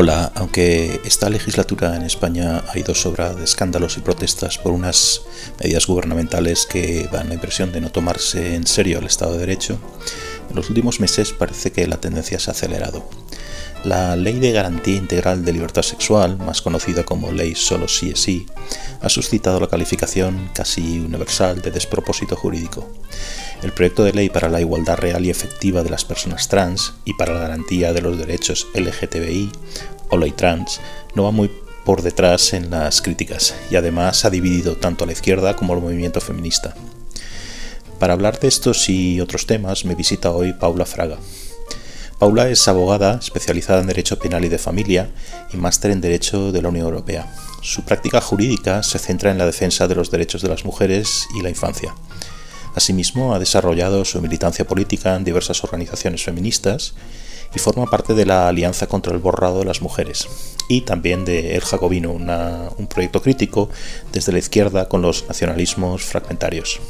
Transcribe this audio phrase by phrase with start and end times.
[0.00, 5.20] Hola, aunque esta legislatura en España ha ido sobra de escándalos y protestas por unas
[5.60, 9.78] medidas gubernamentales que dan la impresión de no tomarse en serio el Estado de Derecho,
[10.48, 13.06] en los últimos meses parece que la tendencia se ha acelerado.
[13.84, 18.20] La Ley de Garantía Integral de Libertad Sexual, más conocida como Ley Solo Sí es
[18.20, 18.46] Sí,
[19.02, 22.90] ha suscitado la calificación casi universal de despropósito jurídico.
[23.62, 27.14] El proyecto de ley para la igualdad real y efectiva de las personas trans y
[27.14, 29.52] para la garantía de los derechos LGTBI
[30.08, 30.80] o ley trans
[31.14, 31.50] no va muy
[31.84, 35.80] por detrás en las críticas y además ha dividido tanto a la izquierda como al
[35.80, 36.74] movimiento feminista.
[37.98, 41.18] Para hablar de estos y otros temas me visita hoy Paula Fraga.
[42.18, 45.10] Paula es abogada especializada en Derecho Penal y de Familia
[45.52, 47.30] y máster en Derecho de la Unión Europea.
[47.60, 51.42] Su práctica jurídica se centra en la defensa de los derechos de las mujeres y
[51.42, 51.94] la infancia.
[52.74, 56.94] Asimismo, ha desarrollado su militancia política en diversas organizaciones feministas
[57.54, 60.28] y forma parte de la Alianza contra el Borrado de las Mujeres
[60.68, 63.68] y también de El Jacobino, un proyecto crítico
[64.12, 66.80] desde la izquierda con los nacionalismos fragmentarios.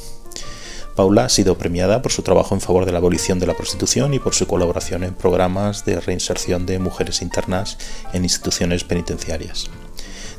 [0.96, 4.12] Paula ha sido premiada por su trabajo en favor de la abolición de la prostitución
[4.12, 7.78] y por su colaboración en programas de reinserción de mujeres internas
[8.12, 9.70] en instituciones penitenciarias.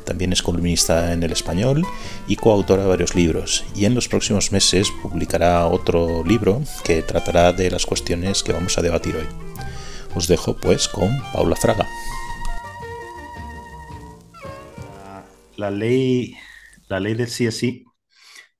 [0.04, 1.84] También es columnista en el español
[2.26, 7.52] y coautora de varios libros, y en los próximos meses publicará otro libro que tratará
[7.52, 9.26] de las cuestiones que vamos a debatir hoy.
[10.14, 11.86] Os dejo pues con Paula Fraga.
[15.56, 16.34] La ley,
[16.88, 17.84] la ley del sí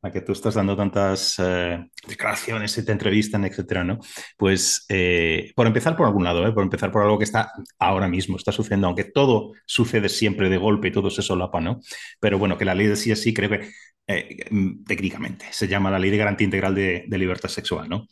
[0.03, 4.01] a que tú estás dando tantas eh, declaraciones y te entrevistan, etcétera, ¿no?
[4.37, 6.53] Pues eh, por empezar por algún lado, ¿eh?
[6.53, 10.57] por empezar por algo que está ahora mismo, está sucediendo, aunque todo sucede siempre de
[10.57, 11.81] golpe y todo se solapa, ¿no?
[12.19, 13.69] Pero bueno, que la ley de sí sí creo que
[14.51, 18.09] mm, técnicamente se llama la Ley de Garantía Integral de, Libertad Sexual, ¿no?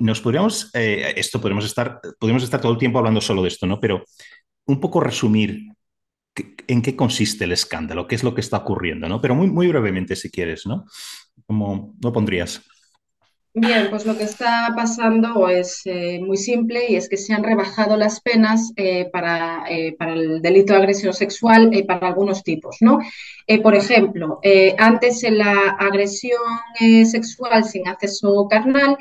[0.00, 3.80] nos podríamos, esto podríamos estar, podríamos estar todo el tiempo hablando solo de esto, ¿no?
[3.80, 4.04] Pero
[4.66, 5.66] un poco resumir
[6.66, 9.20] en qué consiste el escándalo, qué es lo que está ocurriendo, ¿no?
[9.20, 10.84] Pero muy, brevemente, si quieres, ¿no?
[11.46, 12.62] ¿Cómo lo pondrías?
[13.58, 17.42] Bien, pues lo que está pasando es eh, muy simple y es que se han
[17.42, 22.76] rebajado las penas eh, para, eh, para, el delito de agresión sexual para algunos tipos,
[22.80, 22.98] ¿no?
[23.62, 24.40] por ejemplo,
[24.76, 26.42] antes en la agresión
[27.06, 28.98] sexual sin acceso carnal,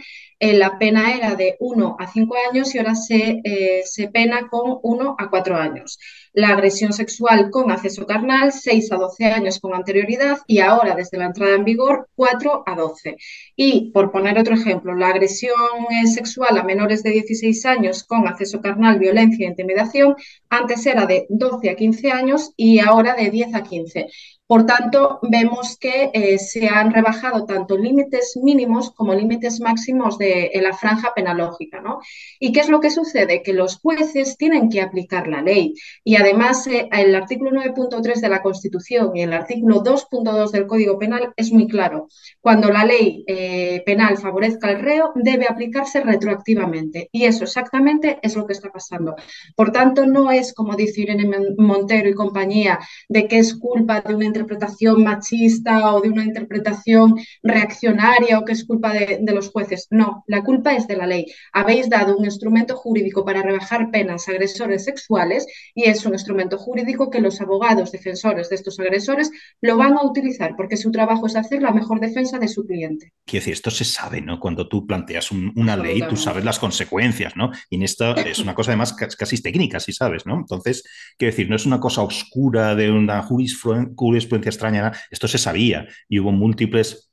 [0.54, 3.42] la pena era de 1 a 5 años y ahora se,
[3.86, 6.00] se pena con 1 a 4 años
[6.36, 11.18] la agresión sexual con acceso carnal, 6 a 12 años con anterioridad y ahora, desde
[11.18, 13.16] la entrada en vigor, 4 a 12.
[13.56, 15.56] Y, por poner otro ejemplo, la agresión
[15.90, 20.16] eh, sexual a menores de 16 años con acceso carnal, violencia e intimidación,
[20.50, 24.08] antes era de 12 a 15 años y ahora de 10 a 15.
[24.48, 30.52] Por tanto, vemos que eh, se han rebajado tanto límites mínimos como límites máximos de
[30.62, 31.82] la franja penalógica.
[31.82, 32.00] ¿no?
[32.40, 33.42] ¿Y qué es lo que sucede?
[33.42, 35.74] Que los jueces tienen que aplicar la ley
[36.04, 41.00] y además eh, el artículo 9.3 de la Constitución y el artículo 2.2 del Código
[41.00, 42.08] Penal es muy claro.
[42.40, 48.36] Cuando la ley eh, penal favorezca al reo, debe aplicarse retroactivamente y eso exactamente es
[48.36, 49.16] lo que está pasando.
[49.56, 52.78] Por tanto, no es como dice Irene Montero y compañía
[53.10, 58.52] de que es culpa de una interpretación machista o de una interpretación reaccionaria o que
[58.52, 59.88] es culpa de, los jueces.
[59.92, 61.26] No, la culpa es de la ley.
[61.54, 66.58] Habéis dado un instrumento jurídico para rebajar penas a agresores sexuales y es un instrumento
[66.58, 69.32] jurídico que los abogados defensores de estos agresores
[69.62, 73.14] lo van a utilizar porque su trabajo es hacer la mejor defensa de su cliente.
[73.26, 74.40] Quiero decir, esto se sabe, ¿no?
[74.40, 77.52] Cuando tú planteas una ley, tú sabes las consecuencias, ¿no?
[77.70, 80.36] Y en esto es una cosa además casi técnica, si sabes, ¿no?
[80.36, 80.84] Entonces,
[81.18, 85.88] quiero decir, no es una cosa oscura de una jurisprudencia experiencia extraña, esto se sabía
[86.10, 87.12] y hubo múltiples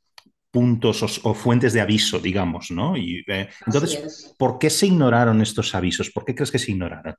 [0.52, 2.94] puntos o, fuentes de aviso, digamos, ¿no?
[2.94, 6.10] Y, eh, entonces, ¿por qué se ignoraron estos avisos?
[6.10, 7.14] ¿Por qué crees que se ignoraron?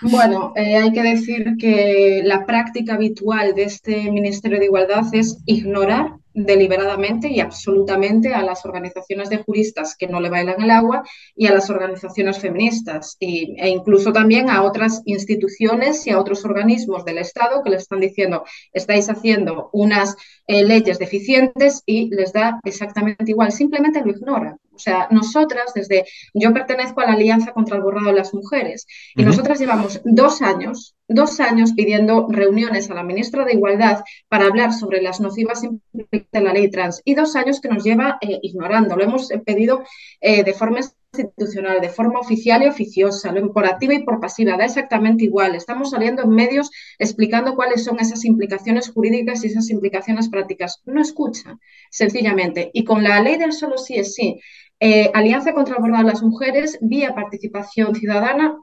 [0.00, 5.38] Bueno, eh, hay que decir que la práctica habitual de este Ministerio de Igualdad es
[5.44, 11.02] ignorar deliberadamente y absolutamente a las organizaciones de juristas que no le bailan el agua
[11.34, 17.04] y a las organizaciones feministas e incluso también a otras instituciones y a otros organismos
[17.04, 20.16] del Estado que le están diciendo estáis haciendo unas
[20.46, 24.58] eh, leyes deficientes y les da exactamente igual, simplemente lo ignoran.
[24.78, 28.86] O sea, nosotras desde, yo pertenezco a la Alianza contra el Borrado de las Mujeres
[29.16, 34.44] y nosotras llevamos dos años dos años pidiendo reuniones a la ministra de Igualdad para
[34.44, 38.18] hablar sobre las nocivas implicaciones de la ley trans y dos años que nos lleva
[38.20, 38.94] eh, ignorando.
[38.94, 39.82] Lo hemos eh, pedido
[40.20, 44.66] eh, de forma institucional, de forma oficial y oficiosa, por activa y por pasiva, da
[44.66, 45.54] exactamente igual.
[45.54, 50.82] Estamos saliendo en medios explicando cuáles son esas implicaciones jurídicas y esas implicaciones prácticas.
[50.84, 51.58] No escucha,
[51.90, 52.70] sencillamente.
[52.74, 54.38] Y con la ley del solo sí es sí,
[54.80, 58.56] Alianza contra el de las Mujeres, vía participación ciudadana,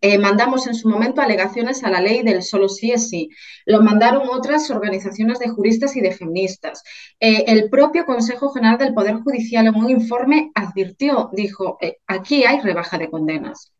[0.00, 3.30] eh, mandamos en su momento alegaciones a la ley del solo sí es sí.
[3.66, 6.82] Lo mandaron otras organizaciones de juristas y de feministas.
[7.20, 12.44] Eh, el propio Consejo General del Poder Judicial en un informe advirtió, dijo, eh, aquí
[12.44, 13.72] hay rebaja de condenas.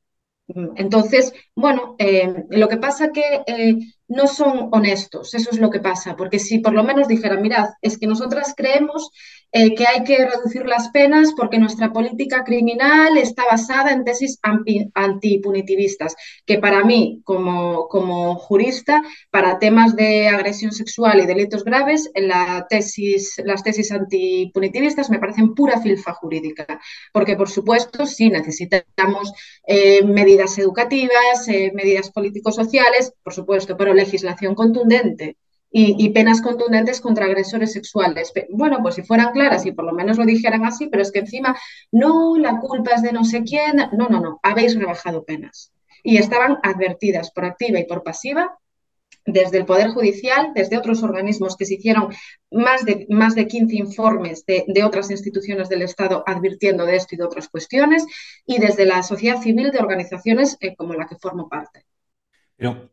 [0.47, 1.97] Mm, entonces, bueno,
[2.51, 3.43] lo que pasa que
[4.09, 7.71] no son honestos, eso es lo que pasa, porque si por lo menos dijeran, mirad,
[7.81, 9.11] es que nosotras creemos
[9.55, 14.39] eh, que hay que reducir las penas porque nuestra política criminal está basada en tesis
[14.95, 16.17] antipunitivistas,
[16.47, 22.67] que para mí, como, como jurista, para temas de agresión sexual y delitos graves, la
[22.69, 26.81] tesis, las tesis antipunitivistas me parecen pura filfa jurídica,
[27.13, 29.33] porque por supuesto sí necesitamos
[29.67, 35.37] eh, medidas educativas, eh, medidas político-sociales, por supuesto, pero legislación contundente
[35.73, 38.33] y, penas contundentes contra agresores sexuales.
[38.51, 41.21] Bueno, pues si fueran claras y por lo menos lo dijeran así, pero es que
[41.21, 41.57] encima,
[41.91, 43.77] no, la culpa es de no sé quién.
[43.93, 45.73] No, no, no, habéis rebajado penas.
[46.03, 48.59] Y estaban advertidas por activa y por pasiva
[49.25, 52.13] desde el Poder Judicial, desde otros organismos que se hicieron
[52.51, 57.19] más de, más de 15 informes de, otras instituciones del Estado advirtiendo de esto y
[57.19, 58.05] de otras cuestiones,
[58.47, 61.87] y desde la sociedad civil de organizaciones eh, como la que formo parte.
[62.57, 62.92] Pero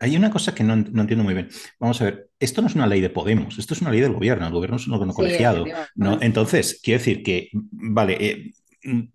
[0.00, 1.48] hay una cosa que no, entiendo muy bien.
[1.78, 4.12] Vamos a ver, esto no es una ley de Podemos, esto es una ley del
[4.12, 4.46] gobierno.
[4.46, 5.64] El gobierno es un órgano colegiado.
[5.94, 6.18] ¿no?
[6.20, 8.52] Entonces, quiero decir que, vale, eh,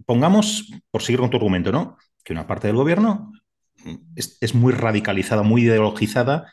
[0.06, 1.98] pongamos, por seguir con tu argumento, ¿no?
[2.24, 3.32] Que una parte del gobierno
[4.16, 6.52] es, muy radicalizada, muy ideologizada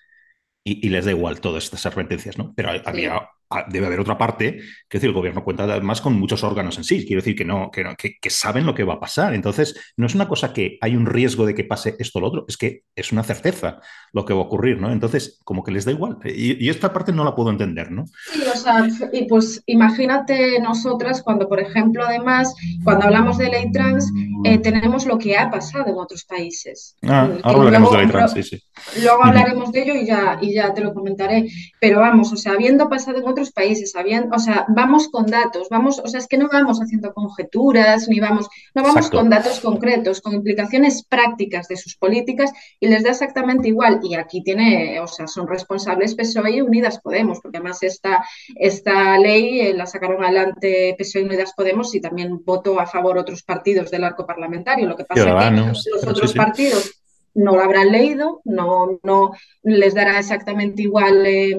[0.65, 2.53] y, les da igual todas estas advertencias, ¿no?
[2.55, 3.29] Pero había,
[3.69, 7.05] debe haber otra parte, que decir, el gobierno cuenta además con muchos órganos en sí,
[7.05, 7.85] quiero decir que no, que,
[8.21, 9.35] que, saben lo que va a pasar.
[9.35, 12.29] Entonces, no es una cosa que hay un riesgo de que pase esto o lo
[12.29, 13.81] otro, es que es una certeza
[14.13, 14.93] lo que va a ocurrir, ¿no?
[14.93, 16.19] Entonces, como que les da igual.
[16.25, 18.05] Y, esta parte no la puedo entender, ¿no?
[18.33, 22.55] Sí, o sea, y pues imagínate nosotras cuando, por ejemplo, además,
[22.85, 24.11] cuando hablamos de ley trans,
[24.45, 26.97] eh, tenemos lo que ha pasado en otros países.
[27.03, 28.63] Ah, ahora hablaremos de ley trans, sí, sí.
[29.03, 31.49] Luego hablaremos de ello y ya, y ya te lo comentaré.
[31.81, 35.69] Pero vamos, o sea, habiendo pasado en otros países, habían, o sea, vamos con datos,
[35.71, 39.61] vamos, o sea, es que no vamos haciendo conjeturas, ni vamos, no vamos con datos
[39.61, 44.01] concretos, con implicaciones prácticas de sus políticas y les da exactamente igual.
[44.03, 48.23] Y aquí tiene, o sea, son responsables PSOE y Unidas Podemos, porque además esta,
[48.57, 53.17] esta ley eh, la sacaron adelante PSOE y Unidas Podemos y también votó a favor
[53.17, 54.87] otros partidos del arco parlamentario.
[54.87, 57.00] Lo que pasa es que los otros partidos
[57.35, 59.33] no lo habrán leído, no, no
[59.63, 61.57] les dará exactamente igual eh,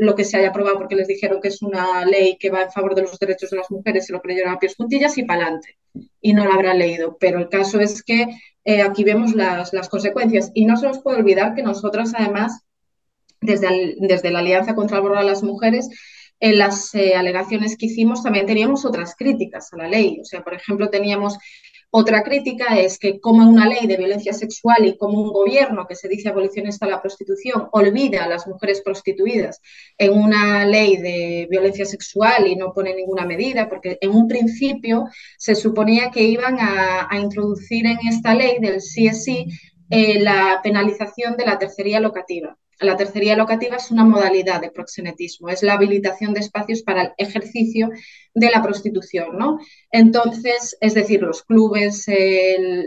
[0.00, 2.72] lo que se haya aprobado porque les dijeron que es una ley que va en
[2.72, 5.42] favor de los derechos de las mujeres, se lo creyeron a pies juntillas y para
[5.42, 5.78] adelante.
[6.20, 7.16] Y no lo habrán leído.
[7.20, 8.26] Pero el caso es que
[8.64, 10.50] eh, aquí vemos las, las, consecuencias.
[10.54, 12.64] Y no se nos puede olvidar que nosotras, además,
[13.40, 15.88] desde, desde la Alianza contra el Aborto de las Mujeres,
[16.40, 20.18] en las eh, alegaciones que hicimos también teníamos otras críticas a la ley.
[20.20, 21.38] O sea, por ejemplo, teníamos
[21.94, 25.94] otra crítica es que como una ley de violencia sexual y como un gobierno que
[25.94, 29.60] se dice abolicionista a la prostitución olvida a las mujeres prostituidas
[29.98, 35.04] en una ley de violencia sexual y no pone ninguna medida, porque en un principio
[35.36, 39.46] se suponía que iban a, introducir en esta ley del CSI
[39.90, 42.56] eh, la penalización de la tercería locativa.
[42.82, 47.12] La tercería locativa es una modalidad de proxenetismo, es la habilitación de espacios para el
[47.16, 47.90] ejercicio
[48.34, 49.58] de la prostitución, ¿no?
[49.90, 52.06] Entonces, es decir, los clubes,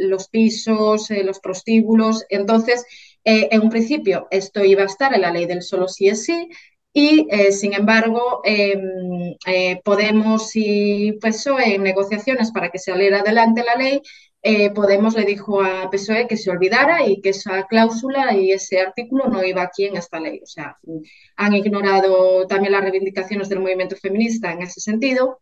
[0.01, 2.25] los pisos, eh, los prostíbulos.
[2.29, 2.85] Entonces,
[3.23, 6.25] eh, en un principio esto iba a estar en la ley del solo sí es
[6.25, 6.49] sí,
[6.93, 9.35] y eh, sin embargo, em,
[9.83, 14.01] Podemos y PSOE en negociaciones para que saliera adelante la ley
[14.47, 18.79] eh, Podemos le dijo a PSOE que se olvidara y que esa cláusula y ese
[18.79, 20.39] artículo no iba aquí en esta ley.
[20.43, 20.77] O sea,
[21.35, 25.39] han ignorado también las reivindicaciones del movimiento feminista en ese sentido.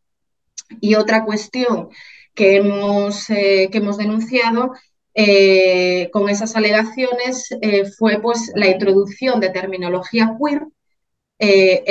[0.79, 1.89] Y otra cuestión
[2.33, 4.71] que hemos, eh, que hemos denunciado
[5.13, 7.49] eh, con esas alegaciones
[7.97, 10.63] fue pues, la introducción de terminología queer
[11.39, 11.83] eh,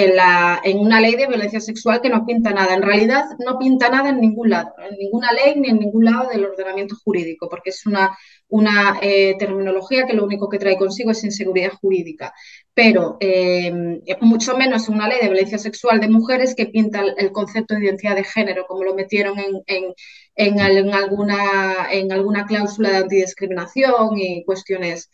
[0.65, 2.75] en, una ley de violencia sexual que no pinta nada.
[2.75, 6.29] En realidad no pinta nada en ningún lado, en ninguna ley ni en ningún lado
[6.31, 8.17] del ordenamiento jurídico, porque es una,
[8.49, 12.33] una eh, terminología que lo único que trae consigo es inseguridad jurídica.
[12.73, 17.33] Pero eh, mucho menos en una ley de violencia sexual de mujeres que pinta el,
[17.33, 19.95] concepto de identidad de género, como lo metieron en, en,
[20.37, 25.11] en, alguna, en alguna cláusula de antidiscriminación y cuestiones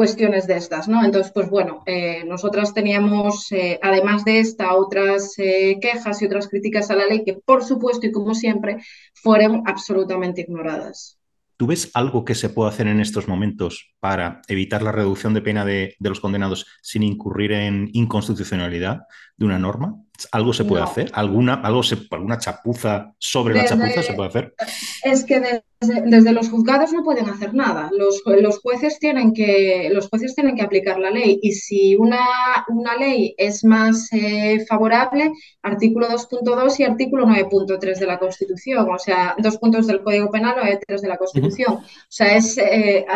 [0.00, 1.04] cuestiones de estas, ¿no?
[1.04, 6.48] Entonces, pues bueno, eh, nosotras teníamos, eh, además de esta, otras eh, quejas y otras
[6.48, 8.78] críticas a la ley que, por supuesto y como siempre,
[9.12, 11.18] fueron absolutamente ignoradas.
[11.58, 15.42] ¿Tú ves algo que se puede hacer en estos momentos para evitar la reducción de
[15.42, 19.02] pena de, los condenados sin incurrir en inconstitucionalidad
[19.36, 20.02] de una norma?
[20.32, 21.10] ¿Algo se puede hacer?
[21.14, 24.54] ¿Alguna, algo se, ¿Alguna chapuza sobre la chapuza se puede hacer?
[25.02, 27.90] Es que desde, los juzgados no pueden hacer nada.
[27.96, 32.20] Los, los, jueces tienen que, los jueces tienen que aplicar la ley y si una,
[32.68, 38.98] una ley es más eh, favorable, artículo 2.2 y artículo 9.3 de la Constitución, o
[38.98, 41.74] sea, dos puntos del Código Penal o tres de la Constitución.
[41.74, 43.06] O sea, es eh,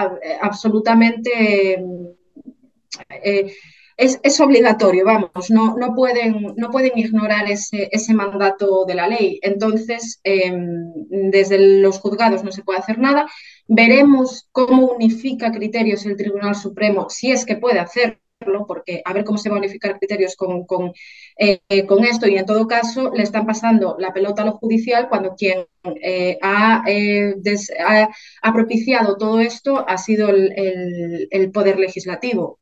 [0.40, 1.84] absolutamente...
[3.08, 3.52] Eh,
[3.96, 9.38] es, obligatorio, vamos, no, no, pueden, no pueden ignorar ese, ese, mandato de la ley.
[9.42, 13.26] Entonces, em, desde los juzgados no se puede hacer nada.
[13.66, 18.18] Veremos cómo unifica criterios el Tribunal Supremo, si es que puede hacerlo
[18.66, 20.92] porque a ver cómo se van a unificar criterios con, con,
[21.38, 25.08] eh, con, esto y en todo caso le están pasando la pelota a lo judicial
[25.08, 25.64] cuando quien
[26.02, 27.34] eh, ha, eh,
[28.42, 32.58] ha, propiciado todo esto ha sido el, el Poder Legislativo.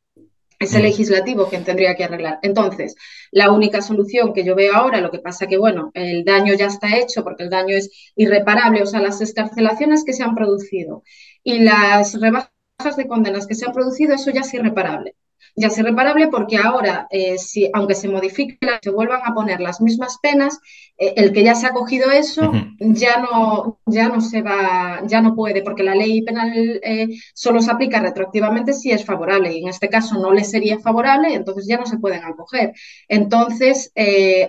[0.62, 0.85] Es el mm.
[0.85, 2.38] legislativo quien tendría que arreglar.
[2.42, 2.95] Entonces,
[3.33, 6.66] la única solución que yo veo ahora, lo que pasa que, bueno, el daño ya
[6.66, 11.02] está hecho porque el daño es irreparable, o sea, las escarcelaciones que se han producido
[11.42, 12.50] y las rebajas
[12.97, 15.16] de condenas que se han producido, eso ya es irreparable
[15.55, 19.81] ya es irreparable porque ahora, eh, si, aunque se modifique, se vuelvan a poner las
[19.81, 20.59] mismas penas,
[20.97, 25.21] eh, el que ya se ha cogido eso ya, no, ya no se va, ya
[25.21, 29.63] no puede, porque la ley penal eh, solo se aplica retroactivamente si es favorable y
[29.63, 32.73] en este caso no le sería favorable, entonces ya no se pueden acoger.
[33.09, 33.93] Entonces,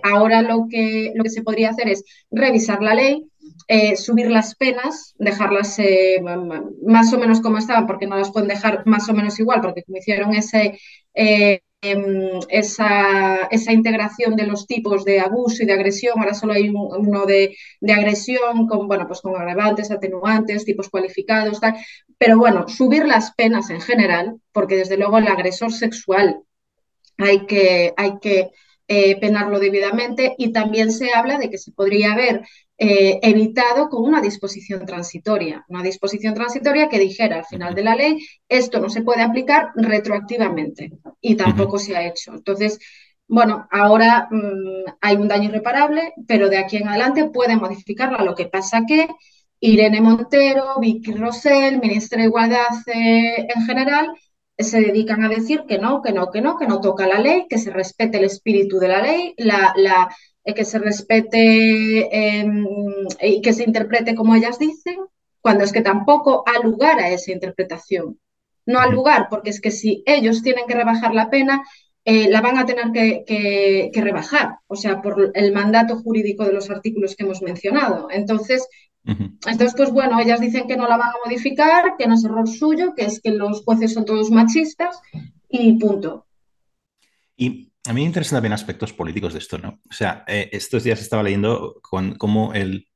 [0.04, 3.28] ahora lo que, lo que se podría hacer es revisar la ley,
[3.68, 6.22] eh, subir las penas, dejarlas eh,
[6.86, 9.84] más o menos como estaban, porque no las pueden dejar más o menos igual, porque
[9.84, 10.80] como hicieron ese,
[11.14, 16.54] eh, em, esa, esa, integración de los tipos de abuso y de agresión, ahora solo
[16.54, 21.76] hay uno de, de, agresión con, bueno, pues con agravantes, atenuantes, tipos cualificados, tal.
[22.18, 26.42] pero bueno, subir las penas en general, porque desde luego el agresor sexual
[27.18, 28.52] hay que, hay que
[28.88, 32.44] penarlo debidamente y también se habla de que se podría haber
[32.86, 37.96] eh, evitado con una disposición transitoria, una disposición transitoria que dijera al final de la
[37.96, 42.34] ley, esto no se puede aplicar retroactivamente y tampoco se ha hecho.
[42.34, 42.80] Entonces,
[43.28, 48.24] bueno, ahora mm, hay un daño irreparable, pero de aquí en adelante puede modificarla.
[48.24, 49.08] Lo que pasa que
[49.60, 54.12] Irene Montero, Vicky Rosell, ministra de Igualdad eh, en general,
[54.58, 57.48] se dedican a decir que no, que no, que no, que no toca la ley,
[57.50, 60.10] que se respete el espíritu de la ley, la, la,
[60.44, 62.66] eh, que se respete em,
[63.22, 64.98] y que se interprete como ellas dicen,
[65.42, 68.20] cuando es que tampoco ha lugar a esa interpretación.
[68.66, 71.64] No ha lugar, porque es que si ellos tienen que rebajar la pena,
[72.06, 76.70] eh, la van a tener que, rebajar, o sea, por el mandato jurídico de los
[76.70, 78.08] artículos que hemos mencionado.
[78.12, 78.68] Entonces,
[79.06, 82.48] entonces, pues bueno, ellas dicen que no la van a modificar, que no es error
[82.48, 85.00] suyo, que es que los jueces son todos machistas
[85.50, 86.26] y punto.
[87.36, 89.82] Y a mí me interesan también aspectos políticos de esto, ¿no?
[89.90, 92.88] O sea, eh, estos días estaba leyendo cómo el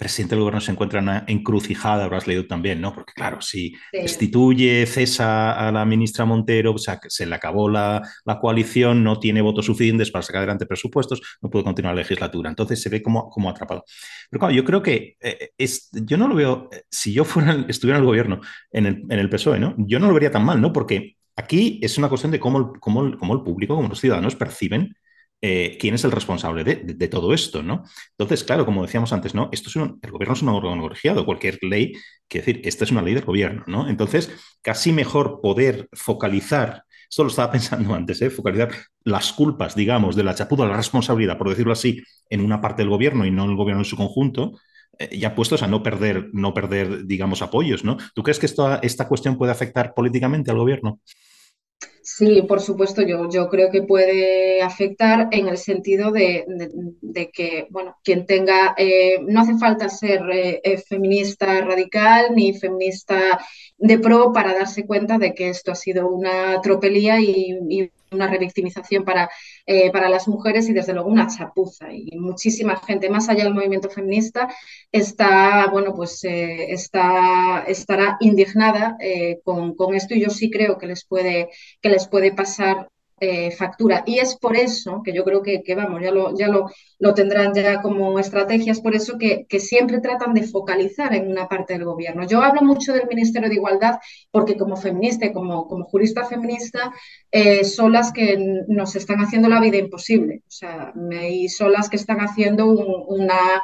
[0.00, 2.94] presidente del gobierno se encuentra en una encrucijada, habrás leído también, ¿no?
[2.94, 7.68] Porque claro, si destituye, cesa a la ministra Montero, o sea, que se le acabó
[7.68, 8.02] la,
[8.40, 12.48] coalición, no tiene votos suficientes para sacar adelante presupuestos, no puede continuar la legislatura.
[12.48, 13.84] Entonces se ve como, como atrapado.
[14.30, 17.98] Pero claro, yo creo que eh, es, yo no lo veo, si yo fuera, estuviera
[17.98, 18.40] en el gobierno,
[18.72, 19.74] en el, en el PSOE, ¿no?
[19.76, 20.72] Yo no lo vería tan mal, ¿no?
[20.72, 24.94] Porque Aquí es una cuestión de cómo, cómo, el público, cómo los ciudadanos perciben
[25.42, 27.84] eh, quién es el responsable de, todo esto, ¿no?
[28.10, 29.48] Entonces, claro, como decíamos antes, ¿no?
[29.52, 31.94] Esto es el gobierno es un órgano colegiado, cualquier ley,
[32.28, 33.88] quiere decir, esta es una ley del gobierno, ¿no?
[33.88, 34.30] Entonces,
[34.60, 38.28] casi mejor poder focalizar, esto lo estaba pensando antes, ¿eh?
[38.28, 38.70] focalizar
[39.04, 42.90] las culpas, digamos, de la chapuza, la responsabilidad, por decirlo así, en una parte del
[42.90, 44.58] gobierno y no el gobierno en su conjunto,
[44.98, 47.96] eh, ya puestos a no perder, no perder, digamos, apoyos, ¿no?
[48.14, 51.00] ¿Tú crees que esta cuestión puede afectar políticamente al gobierno?
[52.02, 56.44] Sí, por supuesto, yo, yo creo que puede afectar en el sentido de,
[57.32, 63.38] que, bueno, quien tenga, eh, no hace falta ser eh, eh, feminista radical ni feminista
[63.78, 69.04] de pro para darse cuenta de que esto ha sido una tropelía y una revictimización
[69.04, 69.30] para,
[69.66, 71.92] eh, para las mujeres y desde luego una chapuza.
[71.92, 74.48] Y muchísima gente, más allá del movimiento feminista,
[74.92, 80.78] está, bueno, pues eh, está, estará indignada eh, con, con, esto y yo sí creo
[80.78, 81.50] que les puede,
[81.80, 82.88] que les puede pasar
[83.20, 84.02] eh, factura.
[84.06, 88.80] Y es por eso que yo creo que, vamos, ya, lo, tendrán ya como estrategias,
[88.80, 92.26] por eso que, siempre tratan de focalizar en una parte del gobierno.
[92.26, 93.98] Yo hablo mucho del Ministerio de Igualdad
[94.30, 96.92] porque como feminista y como, jurista feminista
[97.30, 100.42] eh, son las que nos están haciendo la vida imposible.
[100.46, 100.92] O sea,
[101.48, 103.62] son las que están haciendo una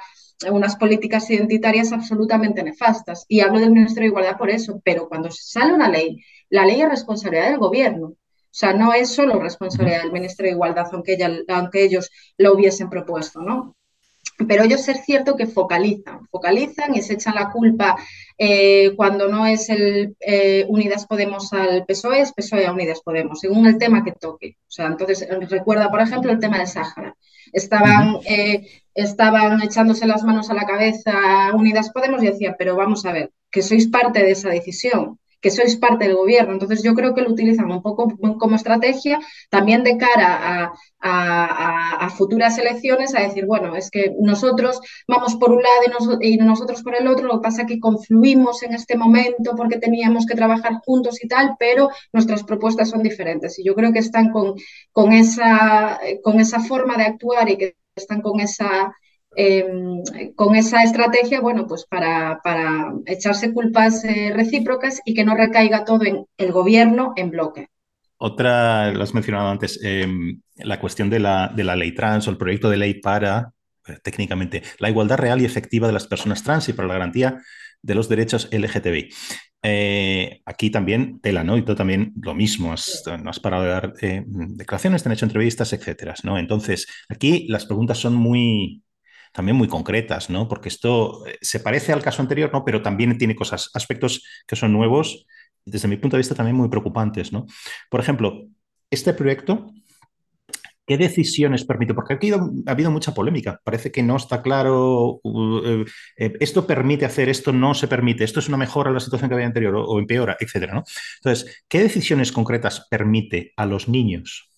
[0.51, 3.25] unas políticas identitarias absolutamente nefastas.
[3.27, 6.19] Y hablo del Ministerio de Igualdad por eso, pero cuando sale una ley,
[6.51, 8.15] la ley es responsabilidad del gobierno.
[8.57, 12.89] O sea, no es solo responsabilidad del Ministerio de Igualdad, aunque, aunque ellos lo hubiesen
[12.89, 13.77] propuesto, ¿no?
[14.49, 17.99] Pero ellos es cierto que focalizan, focalizan y se echan la culpa
[18.39, 23.41] eh, cuando no es el eh, Unidas Podemos al PSOE, es PSOE a Unidas Podemos,
[23.41, 24.57] según el tema que toque.
[24.63, 27.15] O sea, entonces recuerda, por ejemplo, el tema del Sáhara.
[27.53, 33.05] Estaban, eh, estaban echándose las manos a la cabeza Unidas Podemos y decían, pero vamos
[33.05, 36.53] a ver, que sois parte de esa decisión que sois parte del gobierno.
[36.53, 39.19] Entonces yo creo que lo utilizan un poco como estrategia
[39.51, 45.63] también de cara a, futuras elecciones, a decir, bueno, es que nosotros vamos por un
[45.63, 49.55] lado y, nosotros por el otro, lo que pasa es que confluimos en este momento
[49.57, 53.59] porque teníamos que trabajar juntos y tal, pero nuestras propuestas son diferentes.
[53.59, 58.21] Y yo creo que están con, esa, con esa forma de actuar y que están
[58.21, 58.95] con esa
[59.39, 60.03] Em,
[60.35, 62.41] con esa estrategia, bueno, pues para,
[63.05, 67.69] echarse culpas eh, recíprocas y que no recaiga todo en el gobierno en bloque.
[68.17, 72.31] Otra, lo has mencionado antes, em, la cuestión de la, de la ley trans o
[72.31, 73.53] el proyecto de ley para,
[73.87, 77.43] eh, técnicamente, la igualdad real y efectiva de las personas trans y para la garantía
[77.83, 79.11] de los derechos LGTBI.
[79.63, 81.59] Eh, aquí también tela, ¿no?
[81.59, 85.27] Y tú también lo mismo, has, no has parado de dar declaraciones, te han hecho
[85.27, 86.39] entrevistas, etcétera, ¿no?
[86.39, 88.83] Entonces, aquí las preguntas son muy,
[89.37, 90.49] también muy concretas, ¿no?
[90.49, 92.65] Porque esto eh, se parece al caso anterior, ¿no?
[92.65, 95.27] Pero también tiene cosas, aspectos que son nuevos,
[95.63, 97.45] desde mi punto de vista también muy preocupantes, ¿no?
[97.91, 98.47] Por ejemplo,
[98.91, 99.75] este proyecto,
[100.87, 101.93] ¿qué decisiones permite?
[101.93, 103.61] Porque aquí ha habido mucha polémica.
[103.63, 105.85] Parece que no está claro, uh,
[106.17, 109.29] eh, esto permite hacer, esto no se permite, esto es una mejora a la situación
[109.29, 110.85] que había anterior o, empeora, etcétera, ¿no?
[111.17, 114.51] Entonces, ¿qué decisiones concretas permite a los niños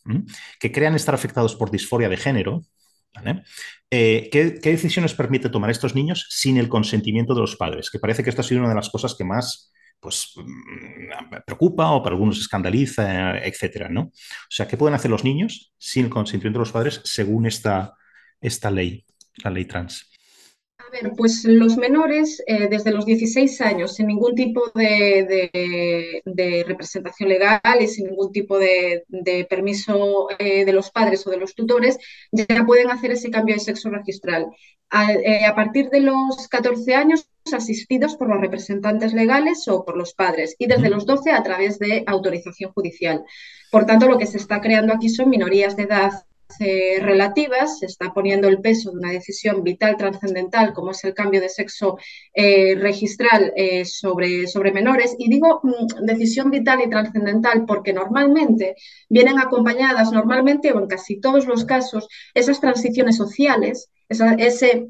[0.58, 2.62] que crean estar afectados por disforia de género,
[3.90, 7.90] eh, ¿qué, decisiones permite tomar estos niños sin el consentimiento de los padres?
[7.90, 11.90] Que parece que esta ha sido una de las cosas que más pues, mm, preocupa
[11.92, 14.02] o para algunos escandaliza, etcétera, ¿no?
[14.02, 17.94] O sea, ¿qué pueden hacer los niños sin el consentimiento de los padres según esta,
[18.40, 19.04] esta ley,
[19.42, 20.10] la ley trans?
[20.88, 26.22] A ver, pues los menores eh, desde los 16 años, sin ningún tipo de,
[26.66, 29.04] representación legal y sin ningún tipo de,
[29.50, 31.98] permiso eh, de los padres o de los tutores,
[32.32, 34.46] ya pueden hacer ese cambio de sexo registral.
[34.88, 39.94] A, eh, a, partir de los 14 años, asistidos por los representantes legales o por
[39.94, 43.24] los padres, y desde los 12 a través de autorización judicial.
[43.70, 46.12] Por tanto, lo que se está creando aquí son minorías de edad
[46.60, 51.14] eh, relativas, se está poniendo el peso de una decisión vital trascendental como es el
[51.14, 51.98] cambio de sexo
[52.32, 55.14] eh, registral eh, sobre, sobre menores.
[55.18, 58.76] Y digo mm, decisión vital y trascendental porque normalmente
[59.08, 64.88] vienen acompañadas, normalmente o en casi todos los casos, esas transiciones sociales, ese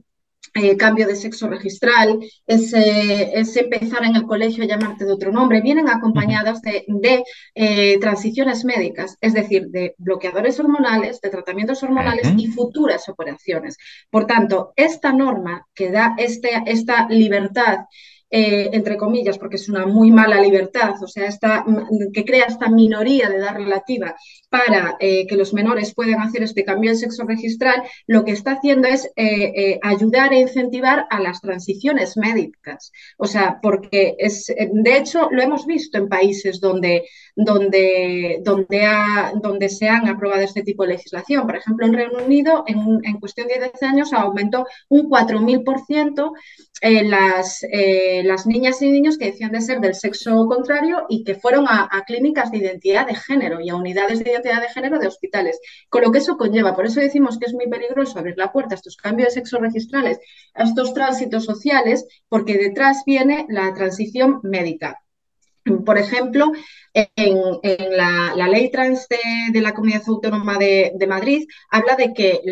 [0.55, 5.61] eh, cambio de sexo registral, ese, empezar en el colegio a llamarte de otro nombre,
[5.61, 12.49] vienen acompañadas de, eh, transiciones médicas, es decir, de bloqueadores hormonales, de tratamientos hormonales y
[12.49, 13.77] futuras operaciones.
[14.11, 17.87] Por tanto, esta norma que da este, esta libertad
[18.31, 21.65] eh, entre comillas, porque es una muy mala libertad, o sea, esta,
[22.13, 24.15] que crea esta minoría de edad relativa
[24.51, 28.53] para eh, que los menores puedan hacer este cambio de sexo registral, lo que está
[28.53, 32.93] haciendo es eh, ayudar e incentivar a las transiciones médicas.
[33.17, 39.33] O sea, porque es, de hecho, lo hemos visto en países donde, donde, donde, ha,
[39.41, 41.47] donde se han aprobado este tipo de legislación.
[41.47, 46.33] Por ejemplo, en Reino Unido, en, en cuestión de 10 años, aumentó un 4.000%
[46.81, 47.65] las
[48.23, 51.89] las niñas y niños que decían de ser del sexo contrario y que fueron a,
[52.07, 56.03] clínicas de identidad de género y a unidades de identidad de género de hospitales, con
[56.03, 56.75] lo que eso conlleva.
[56.75, 59.59] Por eso decimos que es muy peligroso abrir la puerta a estos cambios de sexo
[59.59, 60.19] registrales,
[60.55, 65.01] a estos tránsitos sociales, porque detrás viene la transición médica.
[65.85, 66.53] Por ejemplo,
[66.95, 72.43] en, la, ley trans de, la Comunidad Autónoma de, Madrid habla de que,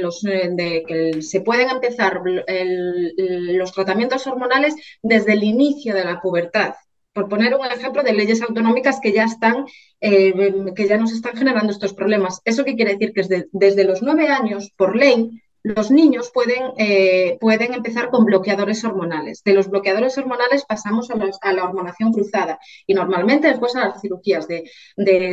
[1.21, 6.75] se pueden empezar los tratamientos hormonales desde el inicio de la pubertad.
[7.13, 9.65] Por poner un ejemplo de leyes autonómicas que ya están,
[10.03, 10.35] eh,
[10.75, 12.43] que ya nos están generando estos problemas.
[12.45, 13.15] ¿Eso qué quiere decir?
[13.15, 15.31] Que desde los nueve años, por ley,
[15.67, 19.43] los niños pueden, eh, pueden empezar con bloqueadores hormonales.
[19.43, 24.47] De los bloqueadores hormonales pasamos a, la hormonación cruzada y normalmente después a las cirugías
[24.47, 24.71] de,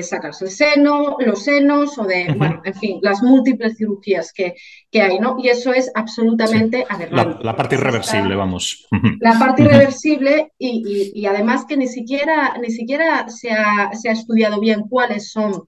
[0.02, 4.56] sacarse el seno, los senos o de, bueno, en fin, las múltiples cirugías que,
[5.00, 5.36] hay, ¿no?
[5.38, 7.44] Y eso es absolutamente aberrante.
[7.44, 8.88] La, parte irreversible, vamos.
[9.20, 14.60] La parte irreversible y, además que ni siquiera, ni siquiera se ha, se ha estudiado
[14.60, 15.68] bien cuáles son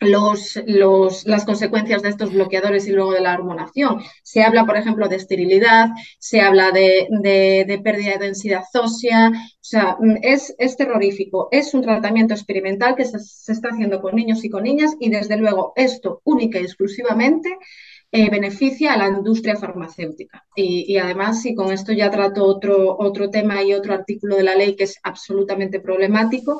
[0.00, 4.02] los, las consecuencias de estos bloqueadores y luego de la hormonación.
[4.22, 7.08] Se habla, por ejemplo, de esterilidad, se habla de,
[7.82, 11.48] pérdida de densidad ósea, o sea, es, es terrorífico.
[11.50, 13.18] Es un tratamiento experimental que se,
[13.52, 17.56] está haciendo con niños y con niñas y, desde luego, esto única y exclusivamente
[18.12, 20.44] eh, beneficia a la industria farmacéutica.
[20.54, 24.54] Y, además, y con esto ya trato otro, otro tema y otro artículo de la
[24.54, 26.58] ley que es absolutamente problemático,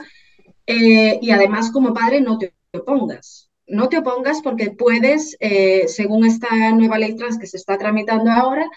[0.66, 3.50] eh, y además como padre no te opongas.
[3.66, 8.30] No te opongas porque puedes, eh, según esta nueva ley trans que se está tramitando
[8.30, 8.68] ahora,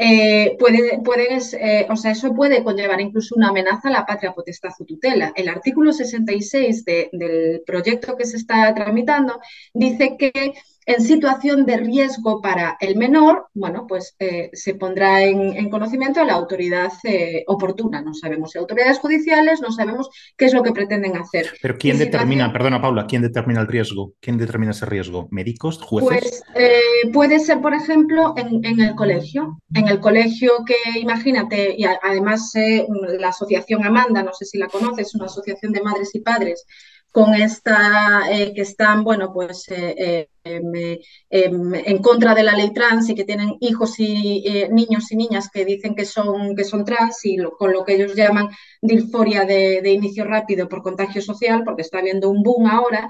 [0.00, 4.32] eh, puede, puedes, eh, o sea, eso puede conllevar incluso una amenaza a la patria
[4.32, 5.32] potestad o tutela.
[5.34, 9.40] El artículo 66 del proyecto que se está tramitando
[9.74, 10.54] dice que
[10.88, 16.24] en situación de riesgo para el menor, bueno, pues eh, se pondrá en, conocimiento a
[16.24, 18.00] la autoridad eh, oportuna.
[18.00, 21.52] No sabemos si autoridades judiciales, no sabemos qué es lo que pretenden hacer.
[21.60, 24.14] Pero ¿quién determina, perdona Paula, quién determina el riesgo?
[24.18, 25.28] ¿Quién determina ese riesgo?
[25.30, 26.42] ¿Médicos, jueces?
[26.54, 29.58] Pues eh, puede ser, por ejemplo, en, el colegio.
[29.74, 32.50] En el colegio que, imagínate, y además
[33.18, 36.64] la asociación Amanda, no sé si la conoces, una asociación de madres y padres
[37.10, 39.66] con esta, que están, bueno, pues
[40.48, 40.98] Em,
[41.30, 45.16] em, en contra de la ley trans y que tienen hijos y eh, niños y
[45.16, 48.48] niñas que dicen que son, que son trans y con lo que ellos llaman
[48.80, 53.08] disforia de, de, inicio rápido por contagio social, porque está habiendo un boom ahora,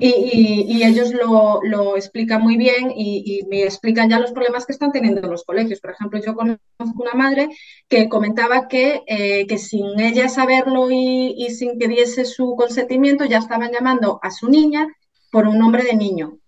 [0.00, 4.92] y, ellos lo, lo, explican muy bien y, me explican ya los problemas que están
[4.92, 5.80] teniendo los colegios.
[5.80, 7.48] Por ejemplo, yo conozco una madre
[7.88, 13.38] que comentaba que, eh, que sin ella saberlo y, sin que diese su consentimiento, ya
[13.38, 14.86] estaban llamando a su niña
[15.30, 16.38] por un nombre de niño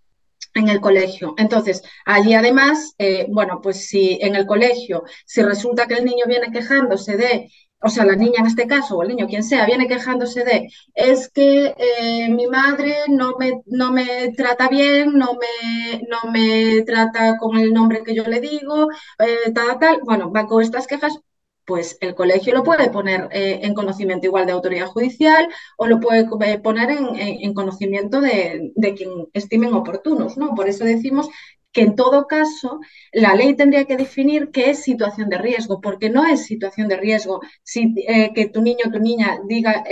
[0.54, 1.34] en el colegio.
[1.38, 6.24] Entonces, allí además, eh, bueno, pues si en el colegio, si resulta que el niño
[6.26, 7.50] viene quejándose de,
[7.82, 10.68] o sea, la niña en este caso, o el niño, quien sea, viene quejándose de,
[10.94, 16.82] es que eh, mi madre no me, no me trata bien, no me, no me
[16.82, 18.88] trata con el nombre que yo le digo,
[19.18, 21.20] eh, tal, tal, bueno, va con estas quejas,
[21.64, 26.00] pues el colegio lo puede poner eh, en conocimiento igual de autoridad judicial o lo
[26.00, 26.26] puede
[26.58, 30.54] poner en, conocimiento de, quien estimen oportunos, ¿no?
[30.56, 31.28] Por eso decimos
[31.72, 32.80] que en todo caso
[33.12, 36.96] la ley tendría que definir qué es situación de riesgo, porque no es situación de
[36.96, 39.84] riesgo si eh, que tu niño o tu niña diga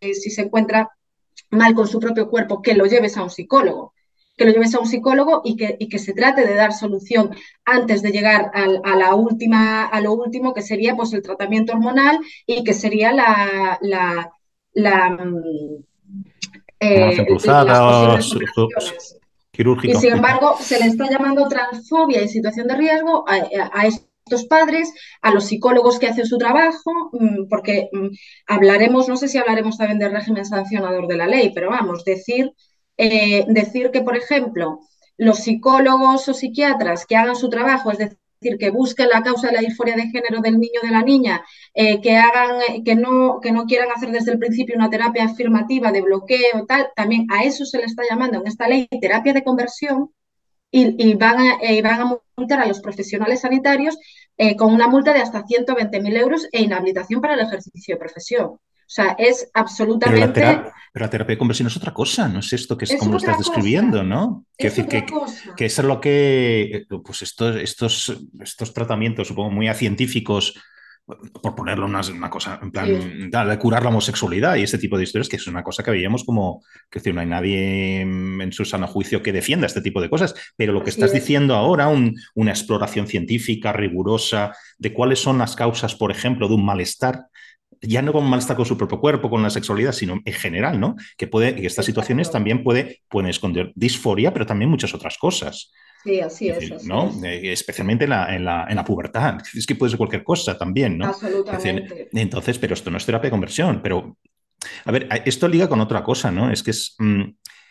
[0.00, 0.90] si se encuentra
[1.50, 3.92] mal con su propio cuerpo, que lo lleves a un psicólogo
[4.36, 8.02] que lo lleves a un psicólogo y que, que se trate de dar solución antes
[8.02, 12.62] de llegar a, la última, a lo último, que sería pues, el tratamiento hormonal y
[12.62, 13.78] que sería la...
[13.80, 14.30] la,
[14.74, 15.18] la
[16.78, 18.18] eh, cruzada,
[19.82, 24.92] Y sin embargo, se le está llamando transfobia y situación de riesgo a, estos padres,
[25.22, 28.08] a los psicólogos que hacen su trabajo, mm, porque mm,
[28.48, 32.52] hablaremos, no sé si hablaremos también del régimen sancionador de la ley, pero vamos, decir
[32.98, 34.80] eh, decir que, por ejemplo,
[35.18, 38.18] los psicólogos o psiquiatras que hagan su trabajo, es decir,
[38.58, 41.44] que busquen la causa de la disforia de género del niño o de la niña,
[41.74, 45.24] eh, que hagan, eh, que no, que no quieran hacer desde el principio una terapia
[45.24, 49.32] afirmativa de bloqueo, tal, también a eso se le está llamando en esta ley terapia
[49.32, 50.10] de conversión
[50.70, 53.96] y, van, a, van a multar a los profesionales sanitarios
[54.58, 58.58] con una multa de hasta 120.000 euros e inhabilitación para el ejercicio de profesión.
[58.86, 60.40] O sea, es absolutamente.
[60.40, 63.16] Pero la, terapia, de conversión es otra cosa, no es esto que es, como lo
[63.18, 64.46] estás describiendo, ¿no?
[64.56, 65.04] Es decir, que,
[65.56, 66.86] que, es lo que.
[67.04, 70.54] Pues estos, estos, estos tratamientos, supongo, muy científicos,
[71.42, 72.88] por ponerlo una, una cosa, en plan,
[73.30, 76.24] de curar la homosexualidad y este tipo de historias, que es una cosa que veíamos
[76.24, 80.10] como, que decir, no hay nadie en su sano juicio que defienda este tipo de
[80.10, 85.54] cosas, pero lo que estás diciendo ahora, una exploración científica rigurosa de cuáles son las
[85.54, 87.26] causas, por ejemplo, de un malestar,
[87.82, 90.96] ya no con malestar con su propio cuerpo, con la sexualidad, sino en general, ¿no?
[91.16, 95.72] Que puede, que estas situaciones también puede, pueden esconder disforia, pero también muchas otras cosas.
[96.04, 96.84] Sí, así es.
[96.84, 97.12] ¿no?
[97.24, 99.38] Eh, especialmente en la, en, la, en la, pubertad.
[99.54, 101.06] Es que puede ser cualquier cosa también, ¿no?
[101.06, 102.08] Absolutamente.
[102.12, 103.80] entonces, pero esto no es terapia de conversión.
[103.82, 104.16] Pero,
[104.84, 106.50] a ver, esto liga con otra cosa, ¿no?
[106.50, 106.94] Es que es.
[106.98, 107.24] Mm,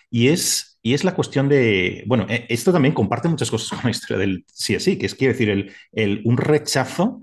[0.09, 3.85] y es, y es la cuestión de, bueno, e, esto también comparte muchas cosas con
[3.85, 7.21] la historia del sí así, que es, quiero decir, el, el, un rechazo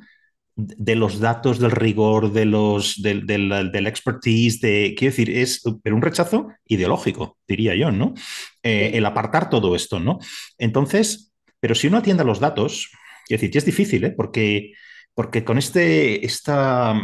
[0.55, 5.97] de los datos, del rigor, de los, del, del, expertise, de, quiero decir, es pero
[5.97, 8.15] un rechazo ideológico, diría yo, ¿no?
[8.63, 10.19] Eh, el apartar todo esto, ¿no?
[10.59, 12.91] Entonces, pero si uno atiende a los datos,
[13.27, 14.11] quiero decir, que es difícil, ¿eh?
[14.11, 14.73] Porque,
[15.15, 16.95] porque con este, esta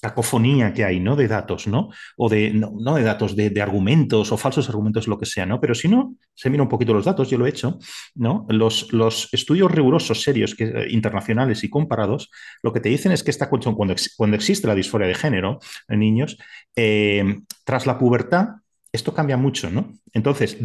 [0.00, 1.16] cacofonía que hay, ¿no?
[1.16, 1.90] De datos, ¿no?
[2.16, 5.60] O de, no, de datos, de, argumentos o falsos argumentos, lo que sea, ¿no?
[5.60, 7.78] Pero si no, se mira un poquito los datos, yo lo he hecho,
[8.14, 8.46] ¿no?
[8.48, 12.30] Los, los estudios rigurosos, serios, que, eh, internacionales y comparados,
[12.62, 15.58] lo que te dicen es que esta cuestión, cuando, cuando existe la disforia de género
[15.88, 16.38] en niños,
[16.76, 18.48] eh, tras la pubertad,
[18.92, 19.92] esto cambia mucho, ¿no?
[20.12, 20.56] Entonces,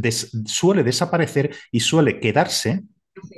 [0.45, 2.83] suele desaparecer y suele quedarse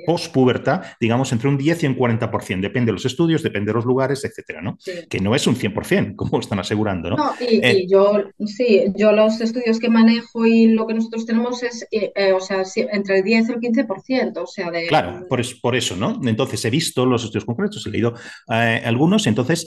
[0.06, 2.62] post-pubertad, digamos, entre un 10 y un 40%.
[2.62, 4.78] Depende de los estudios, depende de los lugares, etcétera, ¿no?
[5.10, 7.34] Que no es un 100%, como están asegurando, ¿no?
[7.40, 11.88] y, eh, yo, sí, yo los estudios que manejo y lo que nosotros tenemos es,
[11.92, 14.88] eh, eh, o sea, entre el 10 y el 15%, o sea, de...
[14.88, 16.20] Claro, por, por eso, ¿no?
[16.26, 18.16] Entonces, he visto los estudios concretos, he leído
[18.48, 19.66] algunos, entonces...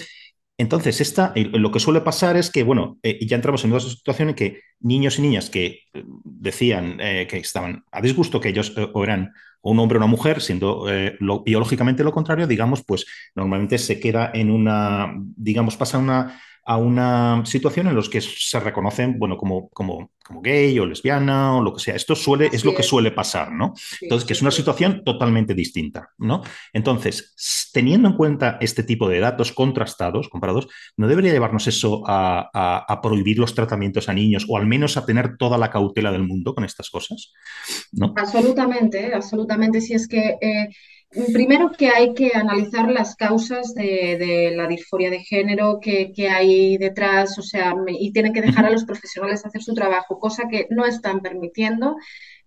[0.58, 4.34] Entonces, esta, lo que suele pasar es que, bueno, ya entramos en una situación en
[4.34, 5.82] que niños y niñas que
[6.24, 11.16] decían que estaban a disgusto, que ellos eran un hombre o una mujer, siendo eh,
[11.44, 17.46] biológicamente lo contrario, digamos, pues normalmente se queda en una, digamos, pasa una, a una
[17.46, 21.72] situación en la que se reconocen, bueno, como, como, como gay o lesbiana o lo
[21.72, 21.94] que sea.
[21.94, 23.72] Esto suele, es lo que suele pasar, ¿no?
[24.02, 26.42] Entonces, que es una situación totalmente distinta, ¿no?
[26.74, 33.00] Entonces, teniendo en cuenta este tipo de datos contrastados, comparados, ¿no debería llevarnos eso a,
[33.02, 36.54] prohibir los tratamientos a niños o al menos a tener toda la cautela del mundo
[36.54, 37.32] con estas cosas?
[37.92, 38.12] ¿no?
[38.14, 39.80] Absolutamente, absolutamente.
[39.80, 40.36] Si es que...
[40.38, 40.68] Eh,
[41.10, 47.38] Primero que hay que analizar las causas de, la disforia de género que, hay detrás,
[47.38, 50.84] o sea, y tienen que dejar a los profesionales hacer su trabajo, cosa que no
[50.84, 51.96] están permitiendo,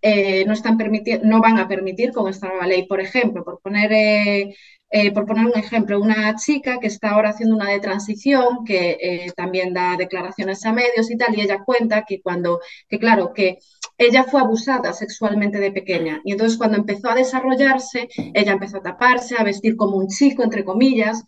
[0.02, 2.86] eh, no están permitiendo, no van a permitir con esta nueva ley.
[2.88, 4.56] Por ejemplo, por poner eh,
[4.92, 9.32] eh, por poner un ejemplo, una chica que está ahora haciendo una de transición, que
[9.36, 13.58] también da declaraciones a medios y tal, y ella cuenta que cuando, que claro, que
[13.98, 18.82] ella fue abusada sexualmente de pequeña y entonces cuando empezó a desarrollarse, ella empezó a
[18.82, 21.24] taparse, a vestir como un chico, entre comillas,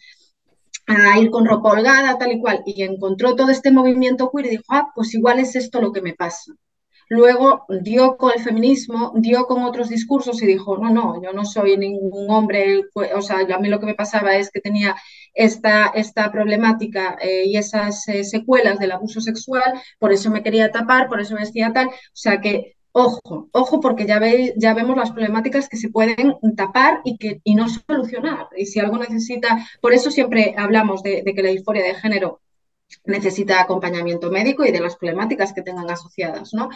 [0.88, 4.50] a ir con ropa holgada, tal y cual, y encontró todo este movimiento queer y
[4.50, 6.54] dijo, ah, pues igual es esto lo que me pasa.
[7.14, 11.46] Luego dio con el feminismo, dio con otros discursos y dijo, no, no, yo no
[11.46, 14.96] soy ningún hombre, o sea, a mí lo que me pasaba es que tenía
[15.36, 20.72] esta, esta problemática eh, y esas eh, secuelas del abuso sexual, por eso me quería
[20.72, 24.96] tapar, por eso vestía tal, o sea que Ojo, ojo, porque ya, ve, ya vemos
[24.96, 28.46] las problemáticas que se pueden tapar y, que, y no solucionar.
[28.56, 32.42] Y si algo necesita, por eso siempre hablamos de, de que la disforia de género
[33.06, 36.54] necesita acompañamiento médico y de las problemáticas que tengan asociadas.
[36.54, 36.70] ¿no?